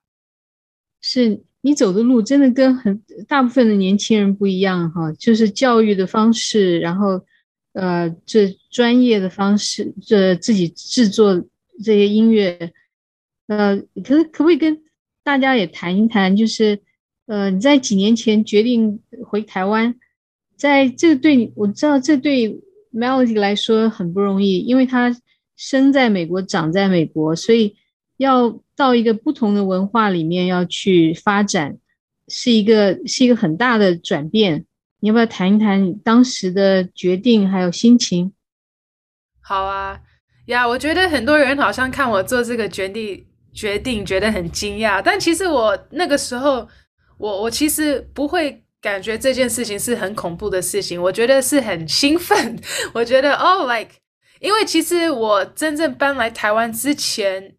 [1.02, 7.20] 是你走的路真的跟很大部分的年轻人不一样哈，就是教育的方式，然后
[7.72, 11.42] 呃，这专业的方式，这自己制作
[11.82, 12.72] 这些音乐，
[13.46, 14.82] 呃，可可不可以跟
[15.24, 16.80] 大家也谈一谈，就是
[17.26, 19.94] 呃，你在几年前决定回台湾，
[20.56, 22.60] 在这对你，我知道这对
[22.92, 25.16] Melody 来说很不容易，因为他
[25.56, 27.76] 生在美国，长在美国，所以
[28.18, 31.78] 要到一个不同的文化里面要去发展，
[32.28, 34.66] 是一个是一个很大的转变。
[35.02, 38.32] 你要不要谈一谈你当时的决定还有心情？
[39.40, 40.00] 好啊，
[40.46, 46.68] 呀，我觉得很多人好像看我做这个决定，决定觉得很惊讶，但其实我那个时候，
[47.18, 52.56] 我我其实不会感觉这件事情是很恐怖的事情，我觉得是很兴奋，
[52.94, 53.96] 我觉得哦，like。
[54.38, 57.56] 因为其实我真正搬来台湾之前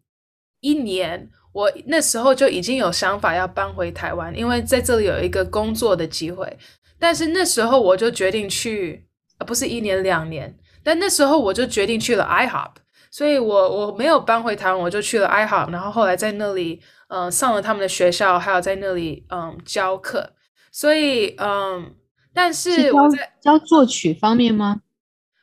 [0.62, 6.58] 一年，我那时候就已经有想法要搬回台湾，因为在这里有一个工作的机会。
[7.04, 9.06] 但是那时候我就决定去，
[9.38, 12.72] 呃，不是一年两年，但那时候我就决定去了 IHOP，
[13.12, 16.80] 所以我我没有搬回台湾，我就去了 IHOP，然后后来在那里
[17.10, 20.32] 嗯、呃、上了他们的学校，还有在那里嗯教课。
[20.72, 21.94] 所以嗯，
[22.34, 24.80] 但是我在教作曲方面吗？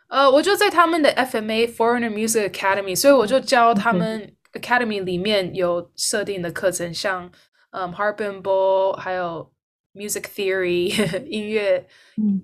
[0.09, 7.31] 呃，我就在他们的 FMA Foreigner Music Academy，所以我就教他们 Academy 里面有设定的课程，像
[7.73, 9.53] 嗯 Harp and Bowl，还有
[9.95, 10.93] Music Theory
[11.29, 11.87] 音乐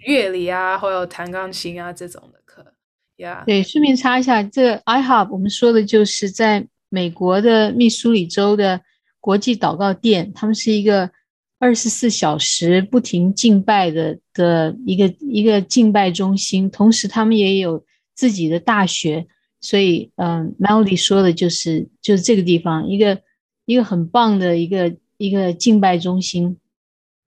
[0.00, 2.74] 乐理啊，或有弹钢琴啊这种的课。
[3.16, 8.80] Yeah，对，顺便插一下，这个 IHOP 我们说的就是在美国的密苏里州的
[9.20, 11.10] 国际祷告殿，他们是一个。
[11.58, 17.82] 二十四小时不停敬拜的的一个一个敬拜中心，同时他们也有
[18.14, 19.26] 自己的大学，
[19.62, 23.22] 所以嗯，Melody 说的就是就是这个地方一个
[23.64, 26.58] 一个很棒的一个一个敬拜中心。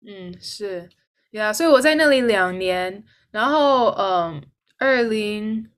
[0.07, 0.89] 嗯，是
[1.33, 4.43] 呀，所以我在那里两年，然后嗯，
[4.79, 5.69] 二零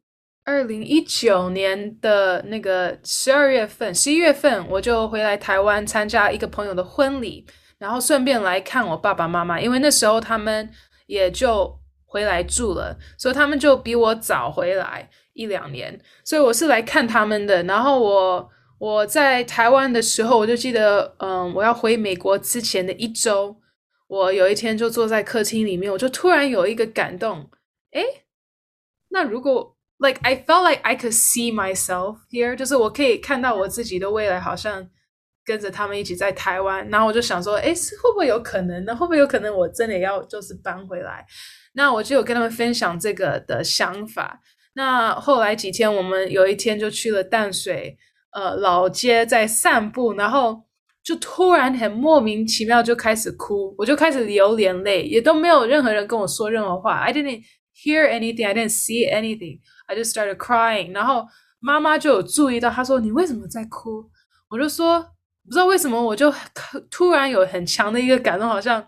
[0.44, 7.46] 二零一九年的那个十二月份、十一月份，我就回来台湾参加一个朋友的婚礼。
[7.76, 10.70] 然后顺便来看我爸爸妈妈，因为那时候他们
[11.06, 17.62] 也就回来住了，所以他们就比我早回来一两年，所以我是来看他们的。
[17.64, 18.48] 然后我
[18.78, 23.54] 我在台湾的时候，我就记得，嗯，我要回美国之前的一周，
[24.14, 27.50] 我有一天就坐在客厅里面，我就突然有一个感动，
[27.92, 28.04] 诶，
[29.08, 34.88] 那如果 like I felt like I could see myself here，就是我可以看到我自己的未来，好像。
[35.46, 38.96] 跟着他们一起在台湾，然后我就想说，诶，会不会有可能呢？
[38.96, 41.22] 会不会有可能我真的要就是搬回来？
[41.74, 44.40] 那我就有跟他们分享这个的想法。
[44.72, 47.98] 那后来几天，我们有一天就去了淡水，
[48.32, 50.63] 呃，老街在散步，然后
[51.04, 56.96] 就突然很莫名其妙就开始哭，我就开始流眼泪，也都没有任何人跟我说任何话。
[56.96, 57.42] I didn't
[57.74, 60.92] hear anything, I didn't see anything, I just started crying。
[60.92, 61.26] 然后
[61.60, 64.10] 妈妈就有注意到，她说：“你为什么在哭？”
[64.50, 65.10] 我就说。
[65.46, 66.32] 不知道为什么，我就
[66.90, 68.82] 突然有很强的一个感动，好像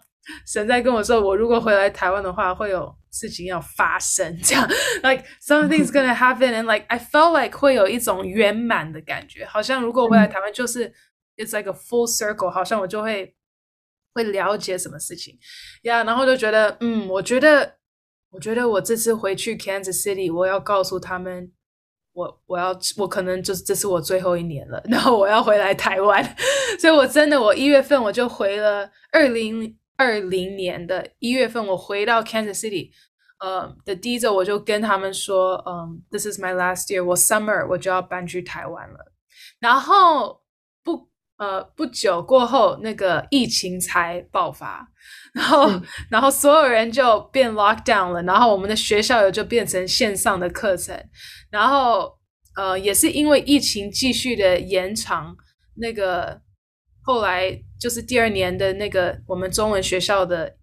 [0.46, 4.66] 神在跟我说，我如果回来台湾的话，会有事情要发生，这样
[5.02, 10.90] ，like something's gonna happen，and like I felt like 会有一种圆满的感觉，好像如果回来台湾就是
[11.36, 13.34] it's like a full circle，好像我就会
[14.14, 15.38] 会了解什么事情，
[15.82, 17.76] 呀、然后就觉得，嗯，我觉得，
[18.30, 21.52] 我觉得我这次回去 Kansas City，我要告诉他们。
[22.16, 26.24] 我我要我可能就是这是我最后一年了，然后我要回来台湾，
[26.80, 32.90] 所以我真的我一月份我就回了二零二零年的一月份，我回到 Kansas City，
[33.40, 39.12] 呃的第一周我就跟他们说，嗯，This is my last year，我 summer 我就要搬去台湾了，
[39.60, 40.40] 然后
[41.38, 44.86] 呃不久过后那个疫情才爆发，
[45.34, 50.96] 然后、嗯、然后所有人就变 lock down 了，然后我们的学校也就变成线上的课程。
[51.50, 52.12] 然后，
[52.56, 55.36] 呃，也是因为疫情继续的延长，
[55.76, 56.40] 那个
[57.02, 60.56] 后来就是第二年的那个我们中文学校的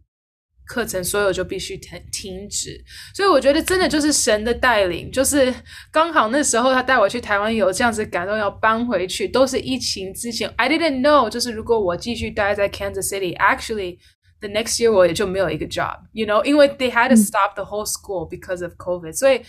[0.65, 2.83] 课程，所有就必须停停止。
[3.13, 5.53] 所以我觉得真的就是神的带领，就是
[5.91, 10.51] 刚好那时候他带我去台湾，有这样子感动要搬回去，都是疫情之前。
[10.57, 13.97] I didn't know，就是如果我继续待在 Kansas City，actually
[14.39, 18.73] the next year 我也就没有一个 job，you know，因为 they had to stop the whole school because of
[18.73, 19.41] COVID，所以。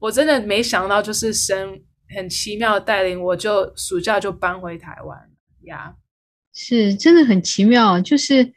[0.00, 1.82] 我真的没想到，就是神
[2.16, 5.18] 很奇妙的带领，我就暑假就搬回台湾
[5.64, 5.92] 呀。
[5.92, 6.64] Yeah.
[6.92, 8.00] 是，真的很奇妙。
[8.00, 8.52] 就是，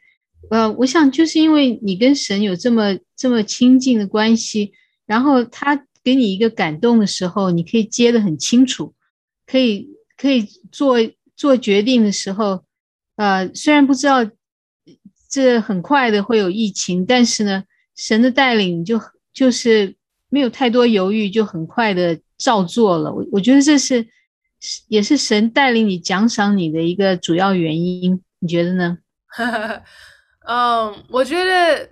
[0.52, 4.70] 呃，我想就是因为你跟神有这么这么亲近的关系，
[5.06, 8.92] 然后他给你一个感动的时候，你可以接得很清楚，
[9.46, 9.88] 可以
[10.18, 10.98] 可以做
[11.34, 12.64] 做决定的时候，
[13.16, 14.28] 呃，虽然不知道
[15.30, 17.64] 这很快的会有疫情，但是呢，
[17.96, 19.00] 神的带领就
[19.32, 19.96] 就是
[20.28, 23.10] 没有太多犹豫，就很快的照做了。
[23.10, 24.06] 我我觉得这是
[24.88, 28.98] 也是神带领你奖赏你的一个主要原因，你觉得呢？
[30.44, 31.88] 嗯，um, 我觉得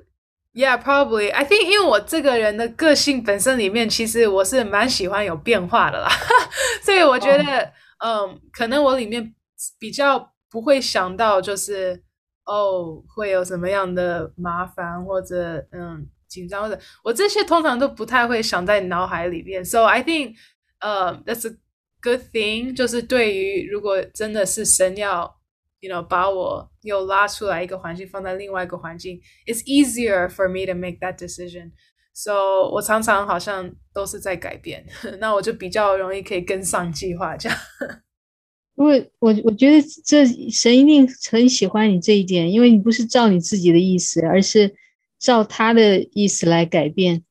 [0.52, 1.30] ，Yeah, probably.
[1.32, 6.08] I think 因为我这个人的个性本身里面，其实我是蛮喜欢有变化的啦，
[6.82, 8.30] 所以我觉得，嗯，oh.
[8.30, 9.34] um, 可能我里面
[9.78, 12.02] 比较不会想到就是
[12.44, 19.64] 哦会有什么样的麻烦或者嗯紧张或者我这些通常都不太会想在脑海里面。
[19.64, 20.34] So I think,
[20.80, 21.56] 呃、uh, that's a
[22.02, 22.74] good thing.
[22.74, 25.39] 就是对于如果真的是神要。
[25.80, 31.70] You know，把我又拉出来一个环境，放在另外一个环境，It's easier for me to make that decision.
[32.12, 34.84] So，我常常好像都是在改变，
[35.20, 37.58] 那我就比较容易可以跟上计划这样。
[38.76, 44.74] 因为我我觉得这神一定很喜欢你这一点，因为你不是照你自己的意思，而是
[45.18, 47.24] 照他的意思来改变。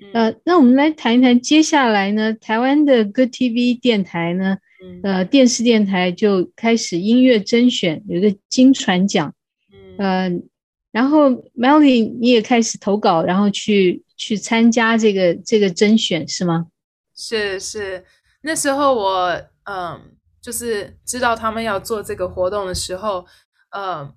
[0.00, 4.58] 嗯、呃，那我们来谈一谈接下来呢，台湾的 Good TV 电台呢。
[5.02, 9.34] 呃，电视电台就开始音乐甄选，有一个金传奖，
[9.72, 10.42] 嗯、呃，
[10.92, 16.66] 然后 Melody 你也开始投稿，然后去去参加这个这个甄选是吗？
[17.14, 18.04] 是是，
[18.42, 20.00] 那时候我嗯，
[20.40, 23.26] 就是知道他们要做这个活动的时候，
[23.70, 24.12] 嗯，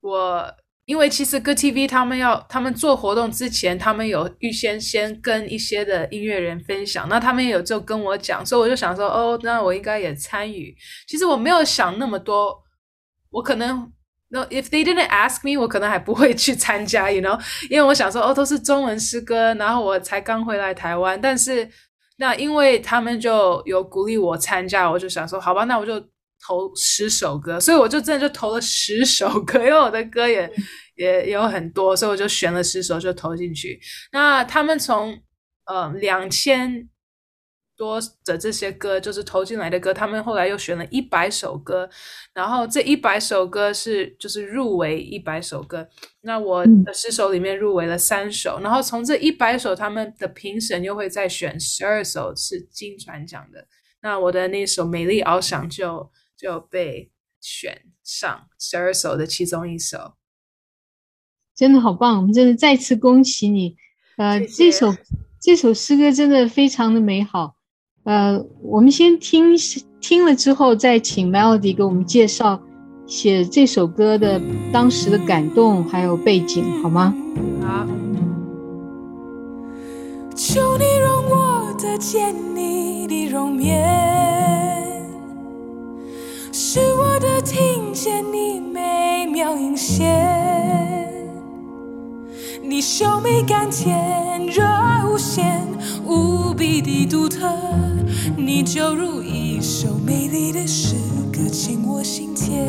[0.00, 0.54] 我。
[0.90, 10.74] 因为其实 GoTV 他们要他们做活动之前，他们有预先先跟一些的音乐人分享，那他们也有就跟我讲，所以我就想说，哦，那我应该也参与。
[11.06, 12.60] 其实我没有想那么多，
[13.30, 13.88] 我可能
[14.30, 21.70] ，no if they didn't ask me，我可能还不会去参加，you know，因为我想说，哦，都是中文诗歌，然后我才刚回来台湾，但是
[22.16, 26.04] 那因为他们就有鼓励我参加，我就想说，好吧，那我就。
[26.42, 30.50] 投十首歌，所以我就真的就投了十首歌， 因为我的歌也
[30.96, 33.78] 也有很多，所以我就选了十首就投进去。
[34.12, 35.20] 那他们从
[35.66, 36.88] 呃两千
[37.76, 41.88] 多的这些歌，就是投进来的歌，他们后来又选了一百首歌，
[42.32, 45.86] 然后这一百首歌是就是入围一百首歌。
[46.22, 53.66] 那我的十首里面入围了三首，然后从这一百首，他们的评审又会再选十二首是金传奖的。
[54.02, 56.10] 那我的那首《美丽翱翔》就。
[56.40, 60.14] 就被选上十二首的其中一首，
[61.54, 62.16] 真的好棒！
[62.16, 63.76] 我们真的再次恭喜你。
[64.16, 64.54] 呃，谢谢。
[64.56, 64.96] 这首
[65.38, 67.56] 这首诗歌真的非常的美好。
[68.04, 69.54] 呃，我们先听
[70.00, 72.58] 听了之后，再请 Melody 给我们介绍
[73.06, 74.40] 写这首歌的
[74.72, 77.14] 当时的感动还有背景，好吗？
[77.60, 77.86] 好。
[80.34, 84.09] 求你容我得见你的容颜。
[86.72, 91.12] 是我的听见你美妙音线，
[92.62, 95.66] 你秀美甘甜，热爱无限，
[96.06, 97.52] 无比的独特，
[98.36, 100.94] 你就如一首美丽的诗
[101.32, 102.64] 歌，沁我心田。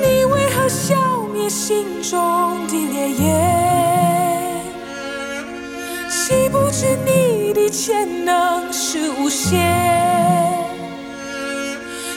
[0.00, 0.96] 你为何消
[1.30, 2.18] 灭心中
[2.68, 3.87] 的烈焰？
[6.48, 7.52] 不知你？
[7.52, 9.58] 的潜能是无限，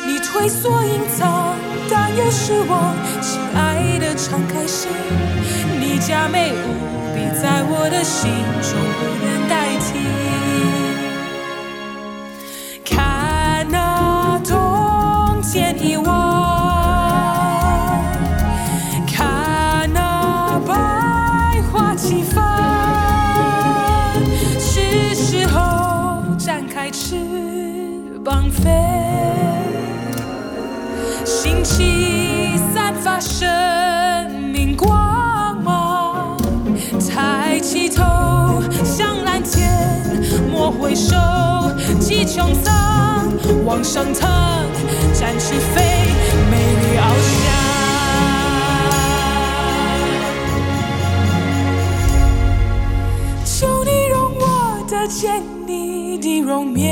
[0.05, 1.55] 你退缩隐藏，
[1.89, 2.95] 但又失望。
[3.21, 4.89] 亲爱的，敞开心，
[5.79, 6.55] 你加美无
[7.13, 9.60] 比，在我的心中不能代
[40.79, 41.15] 回首，
[41.99, 43.27] 击穹苍，
[43.65, 44.29] 往上腾，
[45.13, 45.81] 展翅飞，
[46.49, 47.51] 美丽翱翔。
[53.45, 56.89] 求你容我得见你的容颜。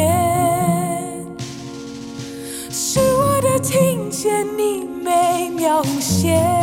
[2.70, 6.59] 是我的听见你美妙无限，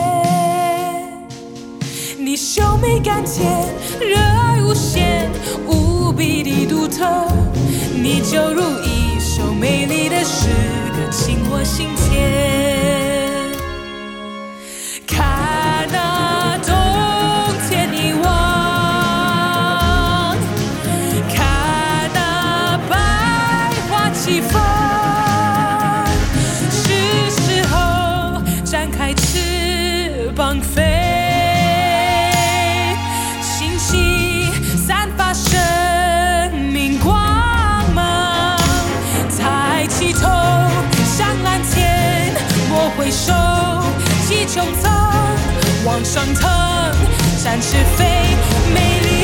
[2.56, 3.68] 秀美甘甜，
[4.00, 5.28] 热爱无限，
[5.66, 7.04] 无比的独特，
[7.92, 10.48] 你就如一首美丽的诗
[10.96, 13.05] 歌，沁我心田。
[46.16, 46.50] 更疼
[47.44, 48.06] 展翅飞
[48.72, 49.15] 美丽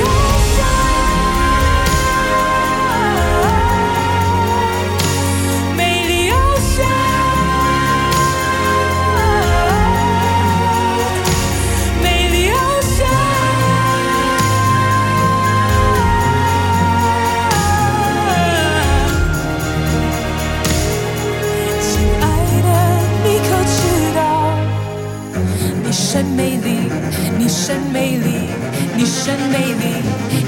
[27.53, 28.48] 真美丽，
[28.96, 29.84] 你真美丽，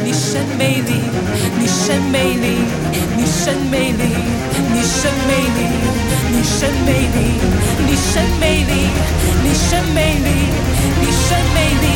[0.02, 0.90] 你真美丽，
[1.58, 2.46] 你真美丽，
[3.16, 4.04] 你真美丽，
[4.72, 5.60] 你真美丽，
[6.32, 7.20] 你真美丽，
[7.86, 8.88] 你真美丽，
[9.44, 10.30] 你真美丽，
[11.02, 11.93] 你真美丽，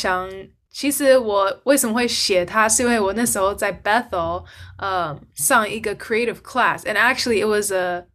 [0.00, 0.30] 翔。
[0.70, 4.44] 其实我为什么会写它，是因为我那时候在 Bethel，
[4.78, 8.06] 呃，上一个 creative class，and actually it was a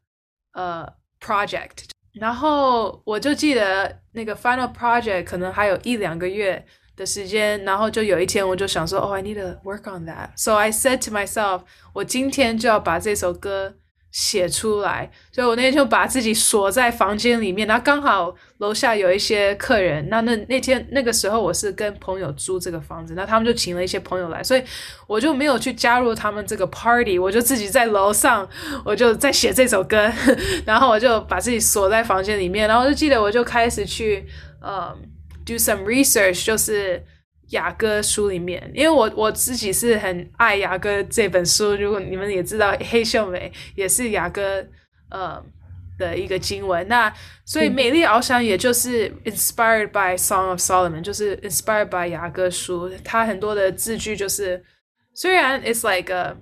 [0.53, 0.85] a
[1.19, 1.89] project。
[2.13, 6.65] 然后我就记得那个 final project 可能还有一两个月。
[6.93, 10.31] 的时间，然后就有一天，我就想说，哦，I need to work on that.
[10.35, 11.61] So I said to myself，
[11.93, 13.75] 我今天就要把这首歌
[14.18, 15.10] 写出来。
[15.30, 20.08] 所以我那天就把自己锁在房间里面，然后刚好楼下有一些客人。
[20.08, 24.62] 那那那天那个时候，我是跟朋友租这个房子，那他们就请了一些朋友来，所以
[25.06, 28.48] 我就没有去加入他们这个 party，我就自己在楼上，
[28.86, 30.10] 我就在写这首歌，
[30.64, 34.26] 然后我就把自己锁在房间里面，然后我就记得我就开始去，
[34.62, 34.96] 嗯。
[35.46, 37.00] Do some research，就是
[37.49, 41.75] 雅歌书里面，因为我我自己是很爱雅歌这本书。
[41.75, 44.65] 如果你们也知道，黑秀美也是雅歌
[45.09, 45.43] 呃
[45.97, 46.87] 的一个经文。
[46.87, 47.13] 那
[47.45, 52.89] 所以美丽翱翔也就是 inspired by Song of Solomon，就是 inspired by 雅歌书。
[53.03, 54.63] 它很多的字句就是
[55.13, 56.37] 虽然 it's like a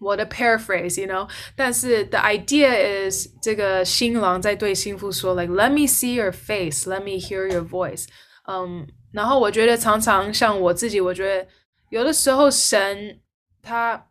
[0.00, 7.62] 我的 paraphrase，you know，但是 the idea is 这个新郎在对新妇说，like let me see your face，let me hear your
[7.62, 8.06] voice，
[8.46, 8.84] 嗯、um，
[9.17, 11.47] 然后我觉得常常像我自己，我觉得
[11.89, 13.19] 有的时候神
[13.63, 14.05] 他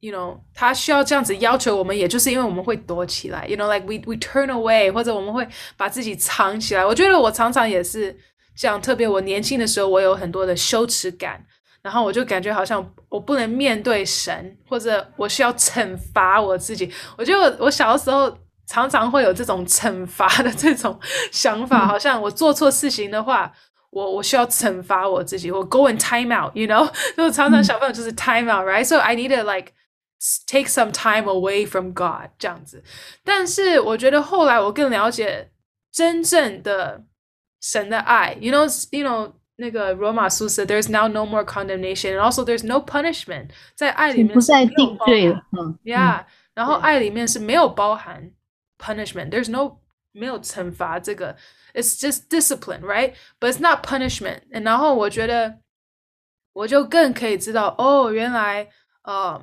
[0.00, 5.46] ，you know，他需要这样子要求我们，也就是因为我们会躲起来，you know，like we we turn away，或者我们会
[5.76, 6.84] 把自己藏起来。
[6.84, 8.14] 我觉得我常常也是
[8.56, 11.44] 这样，特别我年轻的时候，我有很多的羞耻感。
[11.80, 16.90] 然后我就感觉好像我不能面对神，或者我需要惩罚我自己。
[17.16, 18.36] 我觉得我我小的时候
[18.66, 20.98] 常常会有这种惩罚的这种
[21.30, 23.50] 想法，好像我做错事情的话，
[23.91, 26.91] 我我需要惩罚我自己，我 go and time out，you know？
[27.15, 29.73] 就常常小朋友就是 time out，right？So I need to like
[30.47, 32.83] take some time away from God 这样子。
[33.23, 35.51] 但是我觉得后来我更了解
[35.91, 37.03] 真正的
[37.61, 39.33] 神的爱，you know？You know？
[39.57, 43.49] 那个罗马书说，There's now no more condemnation, and also there's no punishment。
[43.75, 48.31] 在爱里面不再定罪了，嗯，Yeah，然后爱里面是没有包含
[48.79, 49.77] punishment。There's no
[50.11, 51.37] 没有惩罚这个
[51.74, 53.14] ，It's just discipline, right?
[53.40, 54.42] But it's not punishment。
[54.50, 55.58] 然后我觉得
[56.52, 58.68] 我就更可以知道，哦，原来，
[59.02, 59.40] 呃，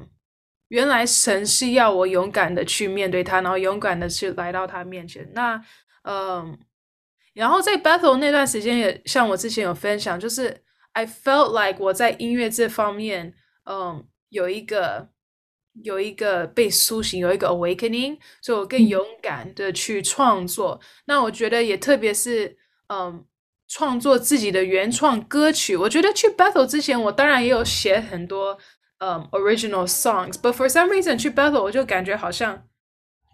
[0.70, 5.30] 原来神是要我勇敢的去面对他，然后勇敢的去来到他面前。
[5.34, 5.62] 那，
[6.04, 6.58] 嗯。
[7.34, 10.64] 然后在 battle 那段时间，也像我之前有分享，就是
[10.94, 13.34] I felt like 我在音乐这方面，
[13.66, 15.10] 嗯，有一个
[15.84, 20.80] 有一个被苏醒，有一个 awakening，所以我更勇敢的去创作。
[20.82, 20.86] 嗯。
[21.06, 22.58] 那我觉得也特别是，
[22.88, 23.26] 嗯，
[23.68, 25.76] 创作自己的原创歌曲。
[25.76, 28.58] 我觉得去 Bethel 之前，我当然也有写很多，
[29.00, 32.64] 嗯，original songs，but for some reason 去 Bethel 我就感觉好像，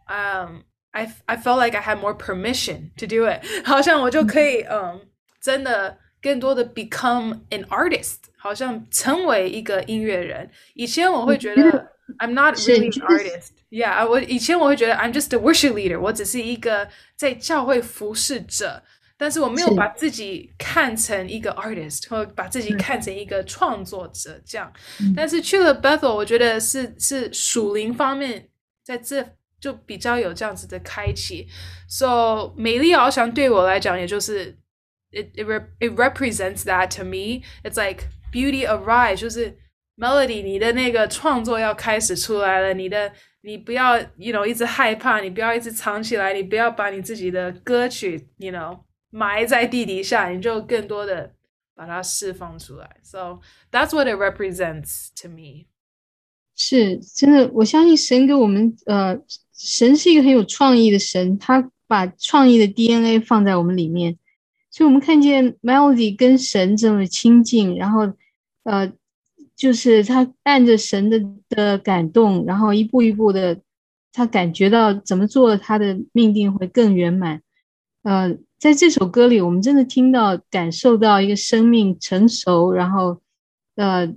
[0.07, 0.63] 嗯。
[0.93, 5.07] I I felt like I had more permission to do it，好像我就可以嗯，
[5.41, 10.51] 真的更多的 become an artist，好像成为一个音乐人。
[10.73, 18.82] 以前我会觉得 I'm not really an artist，yeah，我以前我会觉得 I'm just a worship leader，我只是一个在教会服侍者。
[19.18, 24.70] 但是我没有把自己看成一个 artist，或把自己看成一个创作者这样。
[25.00, 28.50] 嗯、但是去了 Bethel，我觉得是是属灵方面
[28.84, 29.26] 在这
[29.58, 31.48] 就比较有这样子的开启。
[31.88, 34.54] So 美丽翱翔对我来讲，也就是
[35.10, 35.46] it it
[35.80, 37.40] it represents that to me.
[37.64, 39.56] It's like beauty arise，就是
[40.01, 43.13] melody，你的那个创作要开始出来了，你的。
[43.43, 51.33] 你不要，you know，一直害怕，你不要一直藏起来，你不要把你自己的歌曲，you know，埋在地底下，你就更多的
[51.73, 52.97] 把它释放出来。
[53.01, 53.39] So
[53.71, 55.65] that's what it represents to me。
[56.55, 59.19] 是真的，我相信神给我们，呃，
[59.57, 64.15] 神是一个很有创意的神，他把创意的 DNA 放在我们里面，
[64.69, 68.01] 所以我们看见 Melody 跟神这么亲近，然后，
[68.65, 68.93] 呃。
[69.61, 73.55] 就是他按着神的的感动，然后一步一步的，
[74.11, 77.43] 他感觉到怎么做，他的命定会更圆满。
[78.01, 83.21] 呃，在这首歌里，我们真的听到、感受到一个生命成熟，然后，
[83.75, 84.11] 呃，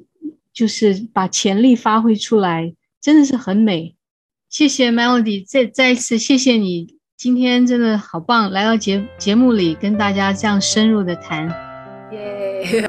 [0.50, 3.94] 就是把潜力发挥出来，真的是很美。
[4.48, 11.46] 谢谢 Melody，再再一次谢谢你，今天真的好棒，来到节节目里跟大家这样深入的谈。
[12.12, 12.88] 耶、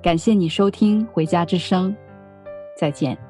[0.00, 1.90] 感谢你收听《回家之声》，
[2.78, 3.27] 再见。